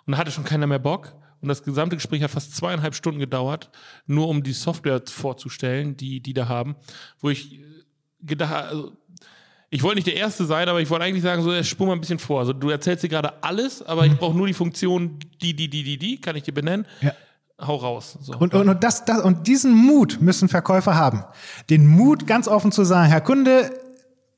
[0.05, 1.16] und da hatte schon keiner mehr Bock.
[1.41, 3.69] Und das gesamte Gespräch hat fast zweieinhalb Stunden gedauert,
[4.05, 6.75] nur um die Software vorzustellen, die die da haben,
[7.19, 7.59] wo ich
[8.21, 8.91] gedacht, also,
[9.69, 11.99] ich wollte nicht der Erste sein, aber ich wollte eigentlich sagen, so, spur mal ein
[11.99, 12.39] bisschen vor.
[12.39, 14.17] Also du erzählst dir gerade alles, aber ich mhm.
[14.17, 16.85] brauche nur die Funktion, die, die, die, die, die, kann ich dir benennen.
[17.01, 17.11] Ja.
[17.59, 18.17] Hau raus.
[18.21, 18.33] So.
[18.37, 21.23] Und, und, und, das, das, und diesen Mut müssen Verkäufer haben.
[21.69, 23.71] Den Mut, ganz offen zu sagen, Herr Kunde,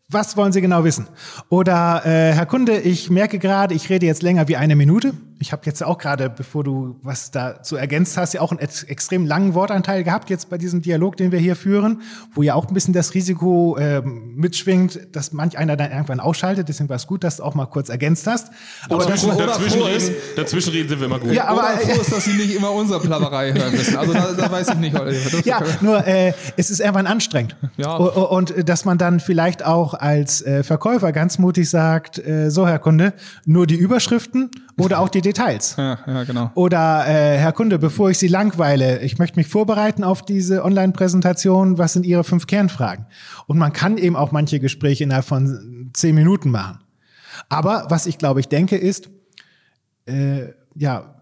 [0.08, 1.08] was wollen Sie genau wissen?
[1.50, 5.14] Oder äh, Herr Kunde, ich merke gerade, ich rede jetzt länger wie eine Minute.
[5.42, 9.26] Ich habe jetzt auch gerade, bevor du was dazu ergänzt hast, ja auch einen extrem
[9.26, 12.02] langen Wortanteil gehabt jetzt bei diesem Dialog, den wir hier führen,
[12.34, 16.68] wo ja auch ein bisschen das Risiko äh, mitschwingt, dass manch einer dann irgendwann ausschaltet.
[16.68, 18.52] Deswegen war es gut, dass du auch mal kurz ergänzt hast.
[18.86, 21.32] Aber oder, oder dazwischen, reden, dazwischen reden sind wir immer gut.
[21.32, 23.96] Ja, aber oder froh ist, dass sie nicht immer unsere Plapperei hören müssen.
[23.96, 25.46] Also da, da weiß ich nicht.
[25.46, 27.56] ja, nur äh, es ist irgendwann anstrengend.
[27.78, 27.96] Ja.
[27.96, 32.68] Und, und dass man dann vielleicht auch als äh, Verkäufer ganz mutig sagt, äh, so
[32.68, 33.14] Herr Kunde,
[33.46, 35.76] nur die Überschriften oder auch die Details.
[35.78, 36.52] Ja, ja, genau.
[36.56, 41.78] Oder äh, Herr Kunde, bevor ich Sie langweile, ich möchte mich vorbereiten auf diese Online-Präsentation.
[41.78, 43.06] Was sind Ihre fünf Kernfragen?
[43.48, 46.80] Und man kann eben auch manche Gespräche innerhalb von zehn Minuten machen.
[47.48, 49.10] Aber was ich glaube, ich denke, ist,
[50.06, 51.16] äh, ja,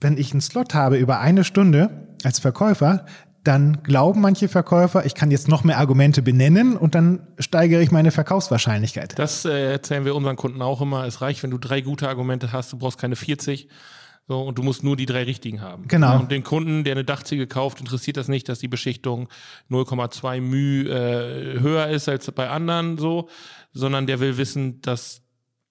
[0.00, 3.04] wenn ich einen Slot habe über eine Stunde als Verkäufer,
[3.50, 7.90] dann glauben manche Verkäufer, ich kann jetzt noch mehr Argumente benennen und dann steigere ich
[7.90, 9.18] meine Verkaufswahrscheinlichkeit.
[9.18, 11.04] Das äh, erzählen wir unseren Kunden auch immer.
[11.04, 13.68] Es reicht, wenn du drei gute Argumente hast, du brauchst keine 40.
[14.28, 15.88] So, und du musst nur die drei richtigen haben.
[15.88, 16.20] Genau.
[16.20, 19.28] Und den Kunden, der eine Dachziegel kauft, interessiert das nicht, dass die Beschichtung
[19.68, 23.28] 0,2 μ äh, höher ist als bei anderen so,
[23.72, 25.22] sondern der will wissen, dass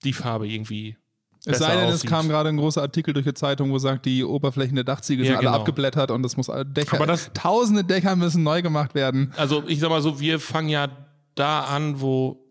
[0.03, 0.97] die Farbe irgendwie
[1.45, 4.23] es sei denn, es kam gerade ein großer Artikel durch die Zeitung, wo sagt, die
[4.23, 5.51] Oberflächen der Dachziegel ja, sind genau.
[5.51, 9.33] alle abgeblättert und das muss Dächer, Aber das, tausende Dächer müssen neu gemacht werden.
[9.37, 10.89] Also ich sag mal so, wir fangen ja
[11.35, 12.45] da an, wo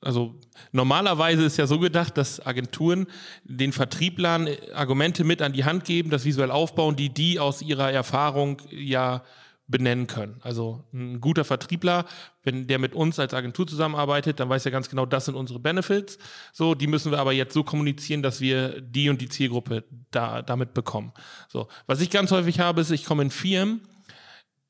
[0.00, 0.34] also
[0.72, 3.06] normalerweise ist ja so gedacht, dass Agenturen
[3.44, 7.92] den Vertrieblern Argumente mit an die Hand geben, das visuell aufbauen, die die aus ihrer
[7.92, 9.22] Erfahrung ja
[9.68, 10.40] benennen können.
[10.42, 12.04] Also ein guter Vertriebler,
[12.42, 15.60] wenn der mit uns als Agentur zusammenarbeitet, dann weiß er ganz genau, das sind unsere
[15.60, 16.18] Benefits.
[16.52, 20.42] So, die müssen wir aber jetzt so kommunizieren, dass wir die und die Zielgruppe da
[20.42, 21.12] damit bekommen.
[21.48, 23.82] So, was ich ganz häufig habe, ist, ich komme in Firmen,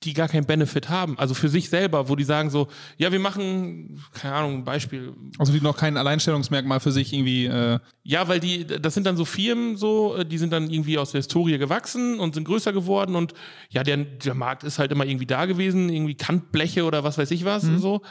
[0.04, 1.18] die gar keinen Benefit haben.
[1.18, 5.12] Also für sich selber, wo die sagen so, ja, wir machen, keine Ahnung, ein Beispiel.
[5.38, 7.46] Also die noch kein Alleinstellungsmerkmal für sich irgendwie.
[7.46, 10.98] Äh ja, weil die, das sind dann so Firmen so, äh, die sind dann irgendwie
[10.98, 13.34] aus der Historie gewachsen und sind größer geworden und
[13.70, 17.30] ja, der, der Markt ist halt immer irgendwie da gewesen, irgendwie Kantbleche oder was weiß
[17.30, 17.78] ich was mhm.
[17.78, 18.02] so.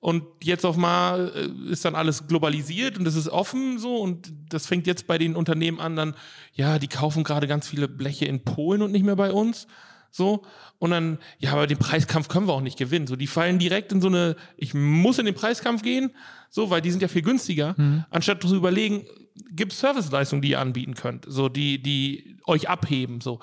[0.00, 4.32] Und jetzt auf mal äh, ist dann alles globalisiert und es ist offen so und
[4.48, 6.14] das fängt jetzt bei den Unternehmen an, dann,
[6.54, 9.66] ja, die kaufen gerade ganz viele Bleche in Polen und nicht mehr bei uns.
[10.10, 10.42] So.
[10.78, 13.06] Und dann, ja, aber den Preiskampf können wir auch nicht gewinnen.
[13.06, 16.10] So, die fallen direkt in so eine, ich muss in den Preiskampf gehen,
[16.48, 18.04] so, weil die sind ja viel günstiger, mhm.
[18.10, 19.04] anstatt zu überlegen,
[19.52, 23.40] gibt es Serviceleistungen, die ihr anbieten könnt, so, die, die euch abheben, so.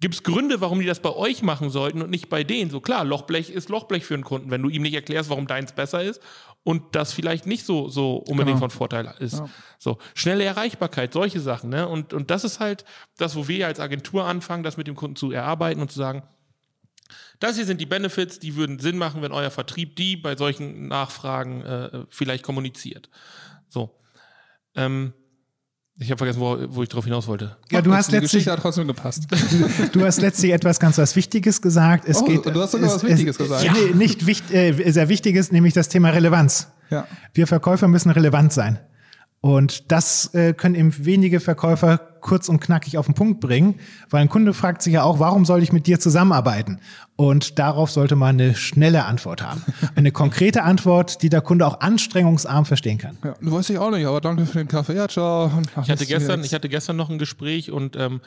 [0.00, 2.70] Gibt es Gründe, warum die das bei euch machen sollten und nicht bei denen?
[2.70, 4.50] So klar, Lochblech ist Lochblech für einen Kunden.
[4.50, 6.20] Wenn du ihm nicht erklärst, warum deins besser ist
[6.64, 8.60] und das vielleicht nicht so, so unbedingt Genau.
[8.60, 9.38] von Vorteil ist.
[9.38, 9.48] Ja.
[9.78, 11.86] So, schnelle Erreichbarkeit, solche Sachen, ne?
[11.86, 12.84] Und, und das ist halt
[13.18, 16.22] das, wo wir als Agentur anfangen, das mit dem Kunden zu erarbeiten und zu sagen,
[17.38, 20.88] das hier sind die Benefits, die würden Sinn machen, wenn euer Vertrieb die bei solchen
[20.88, 23.10] Nachfragen äh, vielleicht kommuniziert.
[23.68, 24.00] So.
[24.74, 25.12] Ähm,
[25.98, 27.56] ich habe vergessen, wo, wo ich drauf hinaus wollte.
[27.70, 29.28] Ja, du hast letztlich, Geschichte hat trotzdem gepasst.
[29.92, 32.08] du hast letztlich etwas ganz was Wichtiges gesagt.
[32.08, 33.70] Es Oh, geht, du hast sogar es, was Wichtiges es, gesagt.
[33.72, 36.68] Nee, nicht wichtig, äh, sehr Wichtiges, nämlich das Thema Relevanz.
[36.90, 37.06] Ja.
[37.32, 38.80] Wir Verkäufer müssen relevant sein.
[39.40, 44.22] Und das äh, können eben wenige Verkäufer kurz und knackig auf den Punkt bringen, weil
[44.22, 46.80] ein Kunde fragt sich ja auch, warum soll ich mit dir zusammenarbeiten?
[47.16, 49.62] Und darauf sollte man eine schnelle Antwort haben.
[49.94, 53.18] Eine konkrete Antwort, die der Kunde auch anstrengungsarm verstehen kann.
[53.22, 54.94] Ja, du weißt ich auch nicht, aber danke für den Kaffee.
[54.94, 55.50] Ja, ciao.
[55.82, 58.20] Ich hatte gestern, ich hatte gestern noch ein Gespräch und ähm,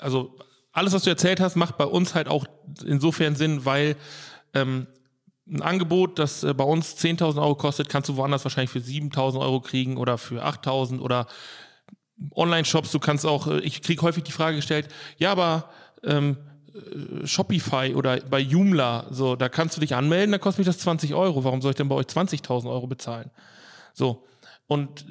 [0.00, 0.36] also
[0.72, 2.44] alles, was du erzählt hast, macht bei uns halt auch
[2.84, 3.96] insofern Sinn, weil
[4.54, 4.86] ähm,
[5.48, 9.40] ein Angebot, das äh, bei uns 10.000 Euro kostet, kannst du woanders wahrscheinlich für 7.000
[9.40, 11.26] Euro kriegen oder für 8.000 oder
[12.34, 12.92] Online-Shops.
[12.92, 14.88] Du kannst auch, äh, ich kriege häufig die Frage gestellt,
[15.18, 15.70] ja, aber
[16.04, 16.36] ähm,
[16.74, 20.78] äh, Shopify oder bei Joomla, so, da kannst du dich anmelden, da kostet mich das
[20.78, 21.44] 20 Euro.
[21.44, 23.30] Warum soll ich denn bei euch 20.000 Euro bezahlen?
[23.92, 24.26] So.
[24.66, 25.06] Und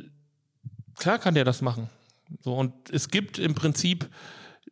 [0.95, 1.89] klar kann der das machen.
[2.41, 4.09] So, und es gibt im Prinzip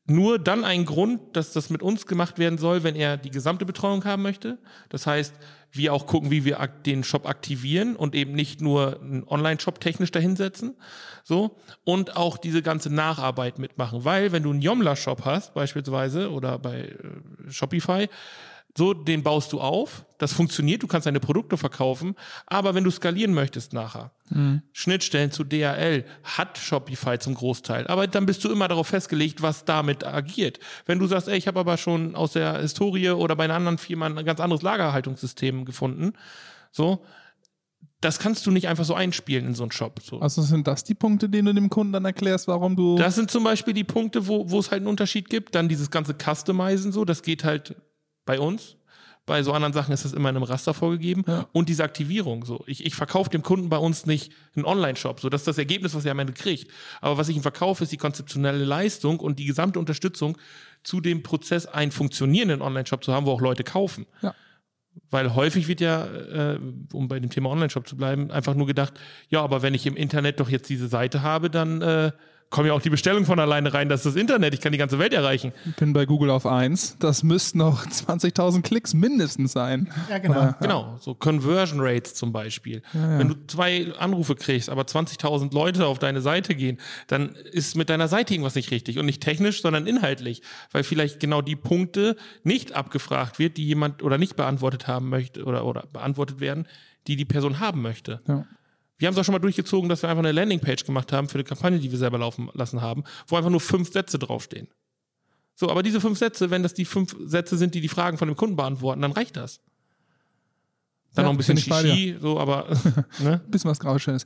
[0.06, 3.66] nur dann einen Grund, dass das mit uns gemacht werden soll, wenn er die gesamte
[3.66, 4.58] Betreuung haben möchte.
[4.89, 5.34] Das heißt,
[5.72, 10.12] wir auch gucken, wie wir den Shop aktivieren und eben nicht nur einen Online-Shop technisch
[10.12, 10.76] dahinsetzen.
[11.24, 11.56] So.
[11.86, 14.04] Und auch diese ganze Nacharbeit mitmachen.
[14.04, 18.10] Weil, wenn du einen Joomla-Shop hast, beispielsweise, oder bei äh, Shopify,
[18.76, 22.16] so, den baust du auf, das funktioniert, du kannst deine Produkte verkaufen,
[22.48, 24.12] aber wenn du skalieren möchtest nachher,
[24.72, 29.66] Schnittstellen zu DHL hat Shopify zum Großteil, aber dann bist du immer darauf festgelegt, was
[29.66, 30.60] damit agiert.
[30.88, 33.78] Wenn du sagst, ey, ich habe aber schon aus der Historie oder bei einer anderen
[33.78, 36.14] Firma ein ganz anderes Lagerhaltungssystem gefunden,
[36.72, 37.06] so,
[38.02, 40.00] das kannst du nicht einfach so einspielen in so einen Shop.
[40.02, 40.20] So.
[40.20, 42.98] Also sind das die Punkte, denen du dem Kunden dann erklärst, warum du.
[42.98, 45.56] Das sind zum Beispiel die Punkte, wo, wo es halt einen Unterschied gibt.
[45.56, 47.76] Dann dieses ganze Customizen so, das geht halt
[48.26, 48.78] bei uns.
[49.26, 51.24] Bei so anderen Sachen ist das immer in einem Raster vorgegeben.
[51.26, 51.48] Ja.
[51.54, 52.62] Und diese Aktivierung so.
[52.68, 55.22] Ich, ich verkaufe dem Kunden bei uns nicht einen Online-Shop.
[55.22, 56.70] So, das ist das Ergebnis, was er am Ende kriegt.
[57.00, 60.38] Aber was ich ihm verkaufe, ist die konzeptionelle Leistung und die gesamte Unterstützung
[60.84, 64.08] zu dem Prozess, einen funktionierenden Online-Shop zu haben, wo auch Leute kaufen.
[64.22, 64.36] Ja.
[65.10, 66.60] Weil häufig wird ja, äh,
[66.92, 68.94] um bei dem Thema Online-Shop zu bleiben, einfach nur gedacht,
[69.30, 72.12] ja, aber wenn ich im Internet doch jetzt diese Seite habe, dann äh,
[72.54, 74.78] kommen ja auch die Bestellungen von alleine rein, das ist das Internet, ich kann die
[74.78, 75.51] ganze Welt erreichen.
[75.80, 76.97] bin bei Google auf 1.
[76.99, 79.91] Das müssten noch 20.000 Klicks mindestens sein.
[80.08, 80.34] Ja, genau.
[80.38, 82.84] Oder- Genau, so Conversion Rates zum Beispiel.
[82.93, 86.78] Wenn du zwei Anrufe kriegst, aber 20.000 Leute auf deine Seite gehen,
[87.08, 91.20] dann ist mit deiner Seite irgendwas nicht richtig und nicht technisch, sondern inhaltlich, weil vielleicht
[91.20, 95.88] genau die Punkte nicht abgefragt wird, die jemand oder nicht beantwortet haben möchte oder, oder
[95.91, 96.68] beantwortet werden,
[97.08, 98.22] die die Person haben möchte.
[98.28, 98.45] Ja.
[98.98, 101.36] Wir haben es auch schon mal durchgezogen, dass wir einfach eine Landingpage gemacht haben für
[101.36, 104.68] eine Kampagne, die wir selber laufen lassen haben, wo einfach nur fünf Sätze draufstehen.
[105.56, 108.28] So, aber diese fünf Sätze, wenn das die fünf Sätze sind, die die Fragen von
[108.28, 109.60] dem Kunden beantworten, dann reicht das.
[111.14, 112.68] Dann Ja, noch ein bisschen Shishi, so, aber
[113.20, 113.41] ne?
[113.48, 114.24] bisschen was Grauschönes.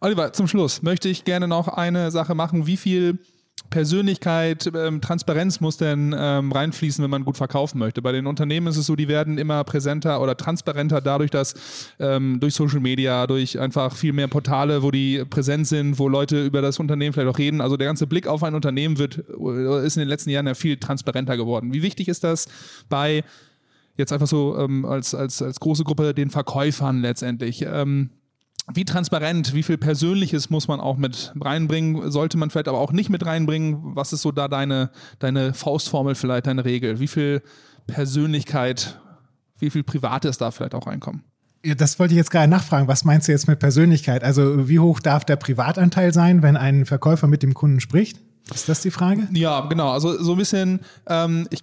[0.00, 2.66] Oliver, zum Schluss möchte ich gerne noch eine Sache machen.
[2.66, 3.18] Wie viel
[3.70, 8.02] Persönlichkeit, ähm, Transparenz muss denn ähm, reinfließen, wenn man gut verkaufen möchte?
[8.02, 11.54] Bei den Unternehmen ist es so, die werden immer präsenter oder transparenter dadurch, dass
[11.98, 16.44] ähm, durch Social Media, durch einfach viel mehr Portale, wo die präsent sind, wo Leute
[16.44, 17.60] über das Unternehmen vielleicht auch reden.
[17.60, 20.54] Also der ganze Blick auf ein Unternehmen wird, äh, ist in den letzten Jahren ja
[20.54, 21.72] viel transparenter geworden.
[21.72, 22.48] Wie wichtig ist das
[22.88, 23.24] bei
[23.96, 27.64] jetzt einfach so ähm, als, als, als große Gruppe den Verkäufern letztendlich.
[28.72, 32.92] Wie transparent, wie viel Persönliches muss man auch mit reinbringen, sollte man vielleicht aber auch
[32.92, 33.96] nicht mit reinbringen?
[33.96, 37.00] Was ist so da deine, deine Faustformel vielleicht, deine Regel?
[37.00, 37.42] Wie viel
[37.86, 39.00] Persönlichkeit,
[39.58, 41.22] wie viel Privates da vielleicht auch reinkommen?
[41.64, 42.88] Ja, Das wollte ich jetzt gerade nachfragen.
[42.88, 44.22] Was meinst du jetzt mit Persönlichkeit?
[44.22, 48.20] Also wie hoch darf der Privatanteil sein, wenn ein Verkäufer mit dem Kunden spricht?
[48.54, 49.28] Ist das die Frage?
[49.32, 49.90] Ja, genau.
[49.90, 51.62] Also so ein bisschen, ähm, ich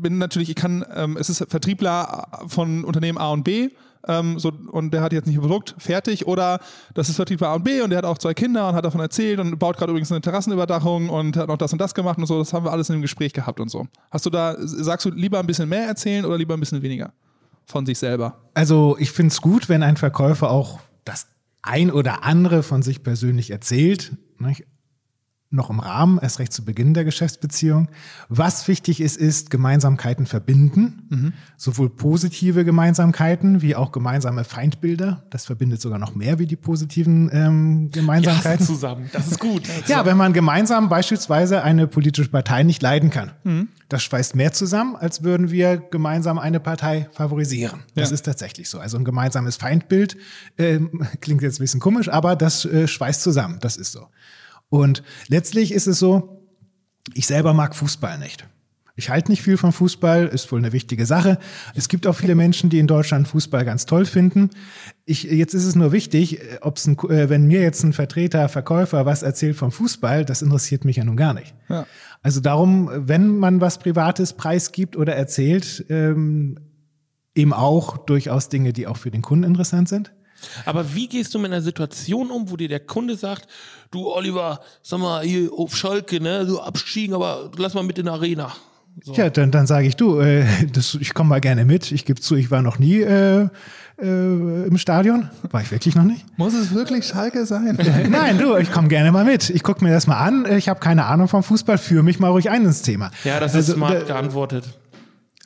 [0.00, 3.70] bin natürlich, ich kann, ähm, es ist Vertriebler von Unternehmen A und B.
[4.06, 6.60] Ähm, so, und der hat jetzt nicht Produkt fertig oder
[6.94, 9.00] das ist Vertriebler A und B und der hat auch zwei Kinder und hat davon
[9.00, 12.26] erzählt und baut gerade übrigens eine Terrassenüberdachung und hat noch das und das gemacht und
[12.26, 12.38] so.
[12.38, 13.86] Das haben wir alles in dem Gespräch gehabt und so.
[14.10, 17.12] Hast du da, sagst du lieber ein bisschen mehr erzählen oder lieber ein bisschen weniger
[17.66, 18.38] von sich selber?
[18.52, 21.26] Also ich finde es gut, wenn ein Verkäufer auch das
[21.62, 24.12] ein oder andere von sich persönlich erzählt.
[24.38, 24.64] Nicht?
[25.54, 27.88] Noch im Rahmen, erst recht zu Beginn der Geschäftsbeziehung.
[28.28, 31.32] Was wichtig ist, ist Gemeinsamkeiten verbinden, mhm.
[31.56, 35.24] sowohl positive Gemeinsamkeiten wie auch gemeinsame Feindbilder.
[35.30, 38.66] Das verbindet sogar noch mehr wie die positiven ähm, Gemeinsamkeiten.
[38.66, 39.62] Ja, zusammen, das ist gut.
[39.86, 43.32] ja, wenn man gemeinsam beispielsweise eine politische Partei nicht leiden kann.
[43.44, 43.68] Mhm.
[43.88, 47.80] Das schweißt mehr zusammen, als würden wir gemeinsam eine Partei favorisieren.
[47.94, 48.14] Das ja.
[48.14, 48.78] ist tatsächlich so.
[48.78, 50.16] Also ein gemeinsames Feindbild
[50.56, 50.80] äh,
[51.20, 53.58] klingt jetzt ein bisschen komisch, aber das äh, schweißt zusammen.
[53.60, 54.08] Das ist so.
[54.74, 56.44] Und letztlich ist es so,
[57.14, 58.44] ich selber mag Fußball nicht.
[58.96, 61.38] Ich halte nicht viel von Fußball, ist wohl eine wichtige Sache.
[61.76, 64.50] Es gibt auch viele Menschen, die in Deutschland Fußball ganz toll finden.
[65.04, 69.06] Ich, jetzt ist es nur wichtig, ob's ein, äh, wenn mir jetzt ein Vertreter, Verkäufer
[69.06, 71.54] was erzählt vom Fußball, das interessiert mich ja nun gar nicht.
[71.68, 71.86] Ja.
[72.22, 76.58] Also darum, wenn man was Privates preisgibt oder erzählt, ähm,
[77.36, 80.12] eben auch durchaus Dinge, die auch für den Kunden interessant sind.
[80.64, 83.48] Aber wie gehst du mit einer Situation um, wo dir der Kunde sagt,
[83.90, 88.06] du Oliver, sag mal, hier auf Schalke, ne, so abstiegen, aber lass mal mit in
[88.06, 88.52] der Arena.
[89.02, 89.12] So.
[89.14, 91.90] Ja, dann, dann sage ich, du, äh, das, ich komme mal gerne mit.
[91.90, 93.48] Ich gebe zu, ich war noch nie äh,
[94.00, 95.30] äh, im Stadion.
[95.50, 96.24] War ich wirklich noch nicht.
[96.36, 97.76] Muss es wirklich Schalke sein?
[98.08, 99.50] Nein, du, ich komme gerne mal mit.
[99.50, 100.46] Ich gucke mir das mal an.
[100.56, 103.10] Ich habe keine Ahnung vom Fußball, führe mich mal ruhig ein ins Thema.
[103.24, 104.64] Ja, das also, ist smart geantwortet.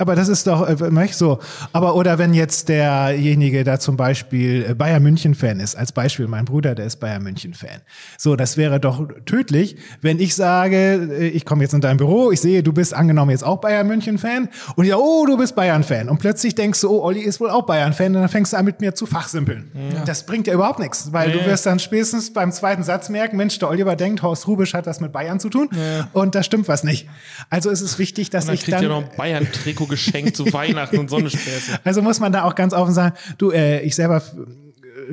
[0.01, 1.41] Aber das ist doch äh, so.
[1.73, 6.29] Aber oder wenn jetzt derjenige da zum Beispiel äh, Bayern München Fan ist, als Beispiel
[6.29, 7.81] mein Bruder, der ist Bayern München Fan.
[8.17, 12.31] So, das wäre doch tödlich, wenn ich sage, äh, ich komme jetzt in dein Büro,
[12.31, 15.57] ich sehe, du bist angenommen jetzt auch Bayern München Fan und ja, oh, du bist
[15.57, 18.29] Bayern Fan und plötzlich denkst du, oh, Olli ist wohl auch Bayern Fan und dann
[18.29, 19.73] fängst du an mit mir zu fachsimpeln.
[19.75, 20.05] Ja.
[20.05, 21.35] Das bringt ja überhaupt nichts, weil nee.
[21.35, 24.87] du wirst dann spätestens beim zweiten Satz merken, Mensch, der Oliver denkt, Horst Rubisch hat
[24.87, 26.05] das mit Bayern zu tun nee.
[26.13, 27.09] und da stimmt was nicht.
[27.51, 30.53] Also ist es wichtig, dass dann ich dann ja noch ein Bayern Trikot geschenkt zu
[30.53, 31.81] Weihnachten und so eine Späße.
[31.85, 34.23] Also muss man da auch ganz offen sagen, du, äh, ich selber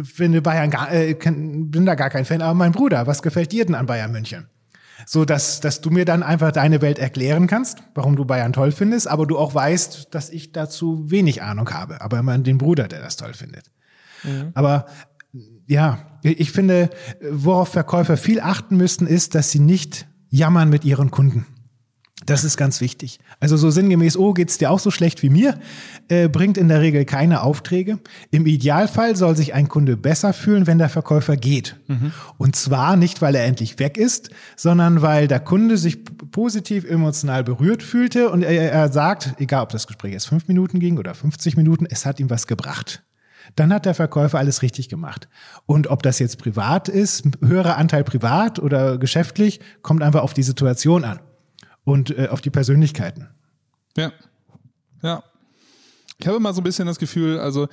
[0.03, 3.65] finde Bayern gar, äh, bin da gar kein Fan, aber mein Bruder, was gefällt dir
[3.65, 4.47] denn an Bayern München?
[5.05, 8.71] So, dass, dass du mir dann einfach deine Welt erklären kannst, warum du Bayern toll
[8.71, 12.87] findest, aber du auch weißt, dass ich dazu wenig Ahnung habe, aber immer den Bruder,
[12.87, 13.71] der das toll findet.
[14.23, 14.51] Mhm.
[14.53, 14.85] Aber
[15.67, 16.89] ja, ich finde,
[17.29, 21.45] worauf Verkäufer viel achten müssten, ist, dass sie nicht jammern mit ihren Kunden.
[22.25, 23.19] Das ist ganz wichtig.
[23.39, 25.59] Also so sinngemäß, oh, geht's dir auch so schlecht wie mir,
[26.07, 27.99] äh, bringt in der Regel keine Aufträge.
[28.31, 31.75] Im Idealfall soll sich ein Kunde besser fühlen, wenn der Verkäufer geht.
[31.87, 32.13] Mhm.
[32.37, 35.99] Und zwar nicht, weil er endlich weg ist, sondern weil der Kunde sich
[36.31, 40.79] positiv emotional berührt fühlte und er, er sagt, egal ob das Gespräch jetzt fünf Minuten
[40.79, 43.03] ging oder 50 Minuten, es hat ihm was gebracht
[43.55, 45.29] dann hat der Verkäufer alles richtig gemacht.
[45.67, 50.41] Und ob das jetzt privat ist, höherer Anteil privat oder geschäftlich, kommt einfach auf die
[50.41, 51.19] Situation an
[51.85, 53.29] und äh, auf die Persönlichkeiten.
[53.95, 54.11] Ja.
[55.01, 55.23] Ja.
[56.17, 57.67] Ich habe immer so ein bisschen das Gefühl, also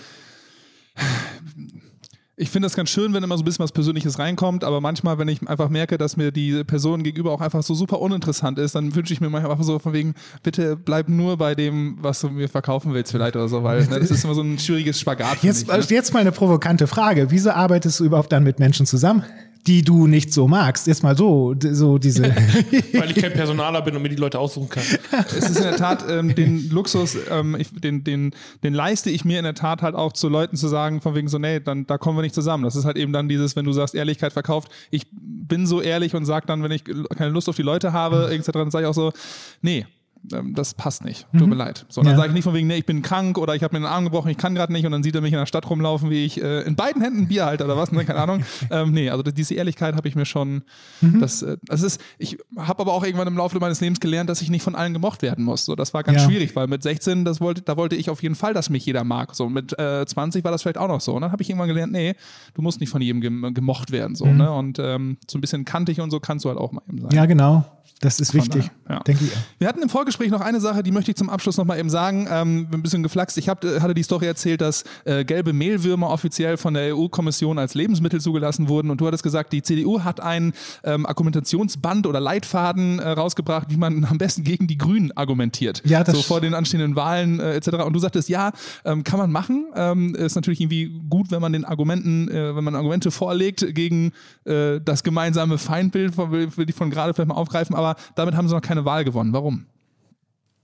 [2.36, 5.18] ich finde das ganz schön, wenn immer so ein bisschen was Persönliches reinkommt, aber manchmal,
[5.18, 8.74] wenn ich einfach merke, dass mir die Person gegenüber auch einfach so super uninteressant ist,
[8.74, 12.20] dann wünsche ich mir manchmal einfach so von wegen, bitte bleib nur bei dem, was
[12.20, 14.98] du mir verkaufen willst vielleicht oder so, weil ne, das ist immer so ein schwieriges
[14.98, 15.42] Spagat.
[15.42, 15.94] Jetzt, mich, ne?
[15.94, 17.30] jetzt mal eine provokante Frage.
[17.30, 19.24] Wieso arbeitest du überhaupt dann mit Menschen zusammen?
[19.66, 20.86] Die du nicht so magst.
[20.86, 22.24] Jetzt mal so, so diese.
[22.92, 24.82] Weil ich kein Personaler bin und mir die Leute aussuchen kann.
[25.28, 28.34] es ist in der Tat ähm, den Luxus, ähm, ich, den, den,
[28.64, 31.28] den leiste ich mir in der Tat halt auch zu Leuten zu sagen, von wegen
[31.28, 32.64] so, nee, dann da kommen wir nicht zusammen.
[32.64, 34.70] Das ist halt eben dann dieses, wenn du sagst, Ehrlichkeit verkauft.
[34.90, 38.30] Ich bin so ehrlich und sag dann, wenn ich keine Lust auf die Leute habe,
[38.32, 39.12] etc., dann sage ich auch so,
[39.60, 39.86] nee,
[40.22, 41.26] das passt nicht.
[41.32, 41.48] Tut mhm.
[41.50, 41.84] mir leid.
[41.88, 42.16] So, dann ja.
[42.16, 44.04] sage ich nicht von wegen, nee, ich bin krank oder ich habe mir den Arm
[44.04, 46.24] gebrochen, ich kann gerade nicht und dann sieht er mich in der Stadt rumlaufen, wie
[46.24, 48.04] ich äh, in beiden Händen ein Bier halte oder was, ne?
[48.04, 48.44] keine Ahnung.
[48.70, 50.62] ähm, nee, also diese Ehrlichkeit habe ich mir schon,
[51.00, 51.20] mhm.
[51.20, 54.42] das, äh, das ist, ich habe aber auch irgendwann im Laufe meines Lebens gelernt, dass
[54.42, 55.64] ich nicht von allen gemocht werden muss.
[55.64, 56.28] So, das war ganz ja.
[56.28, 59.04] schwierig, weil mit 16, das wollte, da wollte ich auf jeden Fall, dass mich jeder
[59.04, 59.34] mag.
[59.34, 61.14] So, mit äh, 20 war das vielleicht auch noch so.
[61.14, 62.14] Und dann habe ich irgendwann gelernt, nee,
[62.54, 63.20] du musst nicht von jedem
[63.54, 64.14] gemocht werden.
[64.14, 64.36] So, mhm.
[64.36, 64.52] ne?
[64.52, 67.10] Und ähm, so ein bisschen kantig und so kannst du halt auch mal eben sein.
[67.12, 67.64] Ja, genau.
[68.00, 68.98] Das ist wichtig, ja.
[69.00, 69.30] denke ich.
[69.60, 71.90] Wir hatten im Vorgespräch noch eine Sache, die möchte ich zum Abschluss noch mal eben
[71.90, 72.26] sagen.
[72.30, 73.38] Ähm, ein bisschen geflaxt.
[73.38, 77.74] Ich hab, hatte die Story erzählt, dass äh, gelbe Mehlwürmer offiziell von der EU-Kommission als
[77.74, 78.90] Lebensmittel zugelassen wurden.
[78.90, 80.52] Und du hattest gesagt, die CDU hat ein
[80.84, 85.82] ähm, Argumentationsband oder Leitfaden äh, rausgebracht, wie man am besten gegen die Grünen argumentiert.
[85.84, 87.68] Ja, das so vor den anstehenden Wahlen äh, etc.
[87.84, 88.52] Und du sagtest, ja,
[88.84, 89.66] ähm, kann man machen.
[89.74, 94.12] Ähm, ist natürlich irgendwie gut, wenn man den Argumenten, äh, wenn man Argumente vorlegt gegen
[94.44, 97.74] äh, das gemeinsame Feindbild, will die von gerade vielleicht mal aufgreifen.
[97.74, 99.32] Aber damit haben sie noch keine Wahl gewonnen.
[99.32, 99.66] Warum?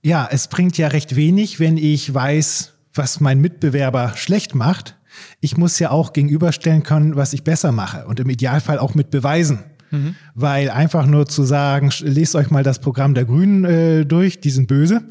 [0.03, 4.97] Ja, es bringt ja recht wenig, wenn ich weiß, was mein Mitbewerber schlecht macht.
[5.41, 9.11] Ich muss ja auch gegenüberstellen können, was ich besser mache und im Idealfall auch mit
[9.11, 9.65] Beweisen.
[9.91, 10.15] Mhm.
[10.35, 14.51] Weil einfach nur zu sagen, lest euch mal das Programm der Grünen äh, durch, die
[14.51, 15.03] sind böse,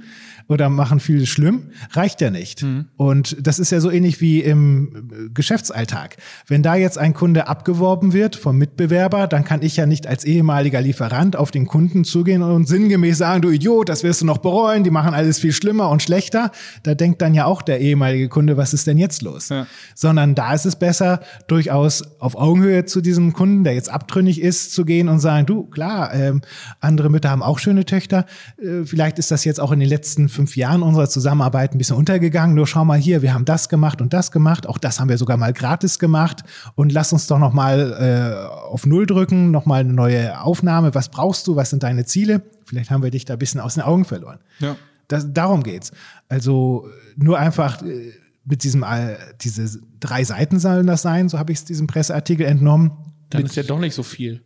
[0.47, 2.63] oder machen viel schlimm, reicht ja nicht.
[2.63, 2.85] Mhm.
[2.95, 6.17] Und das ist ja so ähnlich wie im Geschäftsalltag.
[6.47, 10.23] Wenn da jetzt ein Kunde abgeworben wird vom Mitbewerber, dann kann ich ja nicht als
[10.23, 14.37] ehemaliger Lieferant auf den Kunden zugehen und sinngemäß sagen, du Idiot, das wirst du noch
[14.37, 16.51] bereuen, die machen alles viel schlimmer und schlechter.
[16.83, 19.49] Da denkt dann ja auch der ehemalige Kunde, was ist denn jetzt los?
[19.49, 19.67] Ja.
[19.95, 24.73] Sondern da ist es besser, durchaus auf Augenhöhe zu diesem Kunden, der jetzt abtrünnig ist,
[24.73, 26.41] zu gehen und sagen, du, klar, ähm,
[26.79, 28.25] andere Mütter haben auch schöne Töchter.
[28.61, 31.97] Äh, vielleicht ist das jetzt auch in den letzten fünf Jahren unserer Zusammenarbeit ein bisschen
[31.97, 32.55] untergegangen.
[32.55, 34.67] Nur schau mal hier, wir haben das gemacht und das gemacht.
[34.67, 36.43] Auch das haben wir sogar mal gratis gemacht.
[36.75, 40.93] Und lass uns doch noch mal äh, auf Null drücken, noch mal eine neue Aufnahme.
[40.93, 41.55] Was brauchst du?
[41.55, 42.43] Was sind deine Ziele?
[42.65, 44.39] Vielleicht haben wir dich da ein bisschen aus den Augen verloren.
[44.59, 44.75] Ja.
[45.07, 45.91] Das, darum geht's.
[46.29, 48.13] Also nur einfach äh,
[48.45, 52.45] mit diesem, äh, diese drei Seiten sollen das sein, so habe ich es diesem Presseartikel
[52.45, 52.91] entnommen.
[53.31, 54.43] Dann mit, ist ja doch nicht so viel.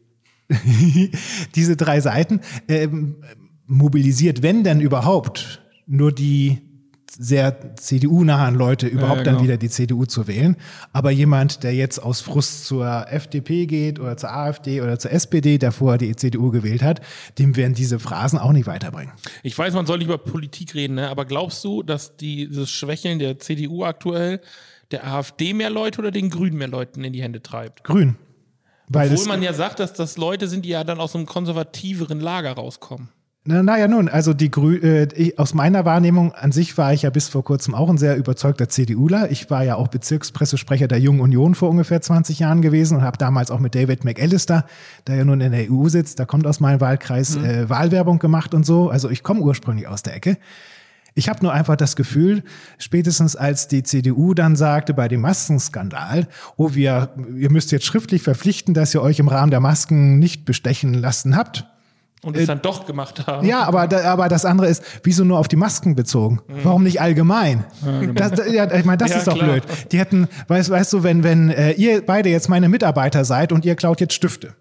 [1.55, 3.17] diese drei Seiten ähm,
[3.67, 5.60] mobilisiert, wenn denn überhaupt,
[5.91, 6.61] nur die
[7.19, 9.37] sehr CDU-nahen Leute überhaupt ja, genau.
[9.37, 10.55] dann wieder die CDU zu wählen.
[10.93, 15.57] Aber jemand, der jetzt aus Frust zur FDP geht oder zur AfD oder zur SPD,
[15.57, 17.01] der vorher die CDU gewählt hat,
[17.37, 19.11] dem werden diese Phrasen auch nicht weiterbringen.
[19.43, 21.09] Ich weiß, man soll nicht über Politik reden, ne?
[21.09, 24.39] aber glaubst du, dass dieses Schwächeln der CDU aktuell
[24.91, 27.83] der AfD mehr Leute oder den Grünen mehr Leuten in die Hände treibt?
[27.83, 28.15] Grün.
[28.87, 32.21] Weil Obwohl man ja sagt, dass das Leute sind, die ja dann aus einem konservativeren
[32.21, 33.09] Lager rauskommen.
[33.43, 37.01] Na, naja, nun, also die Grü äh, ich, aus meiner Wahrnehmung an sich war ich
[37.01, 39.31] ja bis vor kurzem auch ein sehr überzeugter CDUler.
[39.31, 43.17] Ich war ja auch Bezirkspressesprecher der Jungen Union vor ungefähr 20 Jahren gewesen und habe
[43.17, 44.67] damals auch mit David McAllister,
[45.07, 47.45] der ja nun in der EU sitzt, da kommt aus meinem Wahlkreis, mhm.
[47.45, 48.91] äh, Wahlwerbung gemacht und so.
[48.91, 50.37] Also ich komme ursprünglich aus der Ecke.
[51.15, 52.43] Ich habe nur einfach das Gefühl,
[52.77, 56.27] spätestens als die CDU dann sagte bei dem Maskenskandal,
[56.57, 60.45] oh, wir, ihr müsst jetzt schriftlich verpflichten, dass ihr euch im Rahmen der Masken nicht
[60.45, 61.65] bestechen lassen habt,
[62.23, 63.47] und es äh, dann doch gemacht haben.
[63.47, 66.39] Ja, aber, aber das andere ist, wieso nur auf die Masken bezogen?
[66.47, 66.53] Mhm.
[66.63, 67.63] Warum nicht allgemein?
[67.85, 68.13] Ja, genau.
[68.13, 69.49] das, ja, ich meine, das ja, ist doch klar.
[69.49, 69.63] blöd.
[69.91, 73.65] Die hätten, weißt, weißt du, wenn, wenn äh, ihr beide jetzt meine Mitarbeiter seid und
[73.65, 74.53] ihr klaut jetzt Stifte,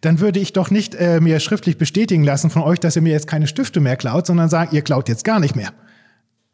[0.00, 3.12] dann würde ich doch nicht äh, mir schriftlich bestätigen lassen von euch, dass ihr mir
[3.12, 5.72] jetzt keine Stifte mehr klaut, sondern sagen, ihr klaut jetzt gar nicht mehr.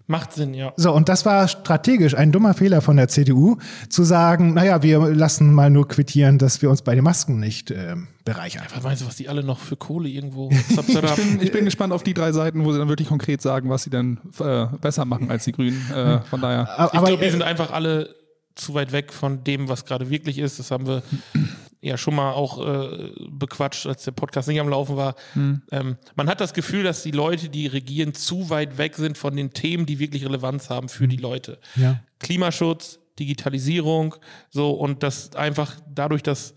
[0.06, 0.72] Macht Sinn, ja.
[0.76, 4.98] So, und das war strategisch ein dummer Fehler von der CDU, zu sagen, naja, wir
[5.14, 7.94] lassen mal nur quittieren, dass wir uns bei den Masken nicht äh,
[8.24, 8.64] bereichern.
[8.74, 11.92] Was meinst du, was die alle noch für Kohle irgendwo ich, bin, ich bin gespannt
[11.92, 15.04] auf die drei Seiten, wo sie dann wirklich konkret sagen, was sie dann äh, besser
[15.04, 15.80] machen als die Grünen.
[15.90, 16.68] Äh, von daher.
[16.78, 18.14] Aber, ich glaube, die sind einfach alle
[18.54, 20.58] zu weit weg von dem, was gerade wirklich ist.
[20.58, 21.02] Das haben wir
[21.82, 25.16] ja schon mal auch äh, bequatscht, als der Podcast nicht am Laufen war.
[25.34, 25.62] Hm.
[25.72, 29.36] Ähm, man hat das Gefühl, dass die Leute, die regieren, zu weit weg sind von
[29.36, 31.58] den Themen, die wirklich Relevanz haben für die Leute.
[31.74, 32.00] Ja.
[32.20, 34.14] Klimaschutz, Digitalisierung,
[34.48, 36.54] so und das einfach dadurch, dass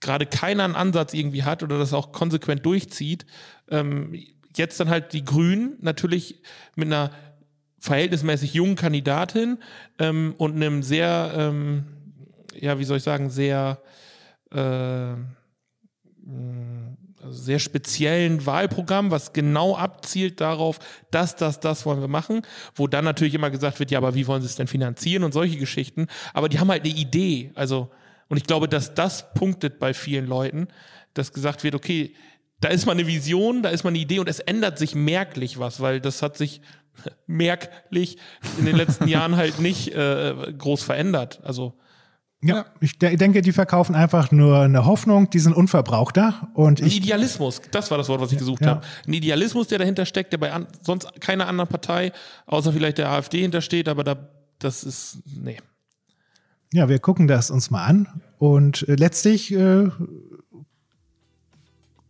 [0.00, 3.26] gerade keiner einen Ansatz irgendwie hat oder das auch konsequent durchzieht,
[3.70, 4.14] ähm,
[4.56, 6.40] jetzt dann halt die Grünen natürlich
[6.74, 7.10] mit einer
[7.80, 9.58] verhältnismäßig jungen Kandidatin
[9.98, 11.84] ähm, und einem sehr, ähm,
[12.58, 13.82] ja, wie soll ich sagen, sehr
[14.54, 15.14] äh,
[17.24, 20.78] also sehr speziellen Wahlprogramm, was genau abzielt darauf,
[21.10, 22.42] dass das, das wollen wir machen,
[22.74, 25.32] wo dann natürlich immer gesagt wird, ja, aber wie wollen sie es denn finanzieren und
[25.32, 26.06] solche Geschichten.
[26.34, 27.50] Aber die haben halt eine Idee.
[27.54, 27.90] Also,
[28.28, 30.68] und ich glaube, dass das punktet bei vielen Leuten,
[31.14, 32.14] dass gesagt wird, okay,
[32.60, 35.58] da ist mal eine Vision, da ist mal eine Idee und es ändert sich merklich
[35.58, 36.60] was, weil das hat sich
[37.26, 38.18] merklich
[38.58, 41.40] in den letzten Jahren halt nicht äh, groß verändert.
[41.42, 41.74] Also
[42.46, 46.48] ja, ich denke, die verkaufen einfach nur eine Hoffnung, die sind unverbrauchter.
[46.52, 48.68] Und Ein Idealismus, das war das Wort, was ich gesucht ja.
[48.68, 48.80] habe.
[49.06, 52.12] Ein Idealismus, der dahinter steckt, der bei an, sonst keiner anderen Partei,
[52.46, 54.28] außer vielleicht der AfD hintersteht, aber da,
[54.58, 55.56] das ist, nee.
[56.72, 58.08] Ja, wir gucken das uns mal an.
[58.38, 59.88] Und äh, letztlich äh,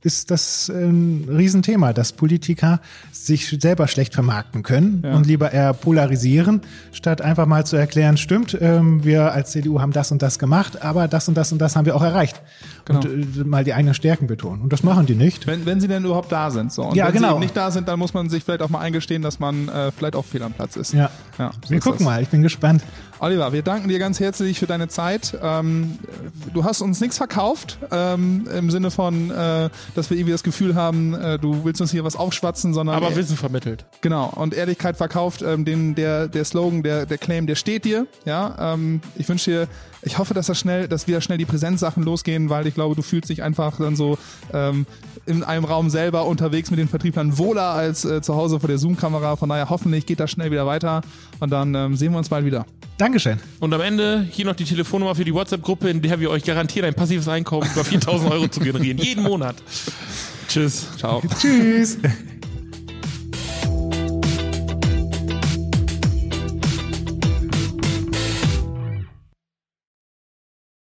[0.05, 2.81] ist das ein Riesenthema, dass Politiker
[3.11, 5.15] sich selber schlecht vermarkten können ja.
[5.15, 6.61] und lieber eher polarisieren,
[6.93, 10.83] statt einfach mal zu erklären, stimmt, ähm, wir als CDU haben das und das gemacht,
[10.83, 12.41] aber das und das und das haben wir auch erreicht.
[12.85, 13.01] Genau.
[13.01, 14.61] Und äh, mal die eigenen Stärken betonen.
[14.61, 15.47] Und das machen die nicht.
[15.47, 16.71] Wenn, wenn sie denn überhaupt da sind.
[16.71, 16.83] So.
[16.83, 17.35] Und ja, wenn genau.
[17.35, 19.91] sie nicht da sind, dann muss man sich vielleicht auch mal eingestehen, dass man äh,
[19.91, 20.93] vielleicht auch fehl am Platz ist.
[20.93, 21.11] Ja.
[21.39, 22.05] ja so wir gucken das.
[22.05, 22.83] mal, ich bin gespannt.
[23.21, 25.39] Oliver, wir danken dir ganz herzlich für deine Zeit.
[25.41, 25.99] Ähm,
[26.53, 30.75] du hast uns nichts verkauft, ähm, im Sinne von, äh, dass wir irgendwie das Gefühl
[30.75, 32.97] haben, äh, du willst uns hier was aufschwatzen, sondern.
[32.97, 33.85] Aber Wissen vermittelt.
[34.01, 34.33] Genau.
[34.35, 38.07] Und Ehrlichkeit verkauft, ähm, den, der, der Slogan, der, der Claim, der steht dir.
[38.25, 39.69] Ja, ähm, ich wünsche dir
[40.05, 43.03] ich hoffe, dass das schnell, dass wieder schnell die Präsenzsachen losgehen, weil ich glaube, du
[43.03, 44.19] fühlst dich einfach dann so
[44.53, 44.87] ähm,
[45.27, 48.79] in einem Raum selber unterwegs mit den Vertrieblern wohler als äh, zu Hause vor der
[48.79, 49.37] Zoom-Kamera.
[49.37, 51.03] Von daher hoffentlich geht das schnell wieder weiter
[51.41, 52.67] und dann ähm, sehen wir uns bald wieder.
[52.99, 53.41] Dankeschön.
[53.61, 56.87] Und am Ende hier noch die Telefonnummer für die WhatsApp-Gruppe, in der wir euch garantieren,
[56.87, 58.99] ein passives Einkommen über 4000 Euro zu generieren.
[58.99, 59.57] Jeden Monat.
[60.49, 60.87] Tschüss.
[60.97, 61.23] Ciao.
[61.41, 61.99] Tschüss.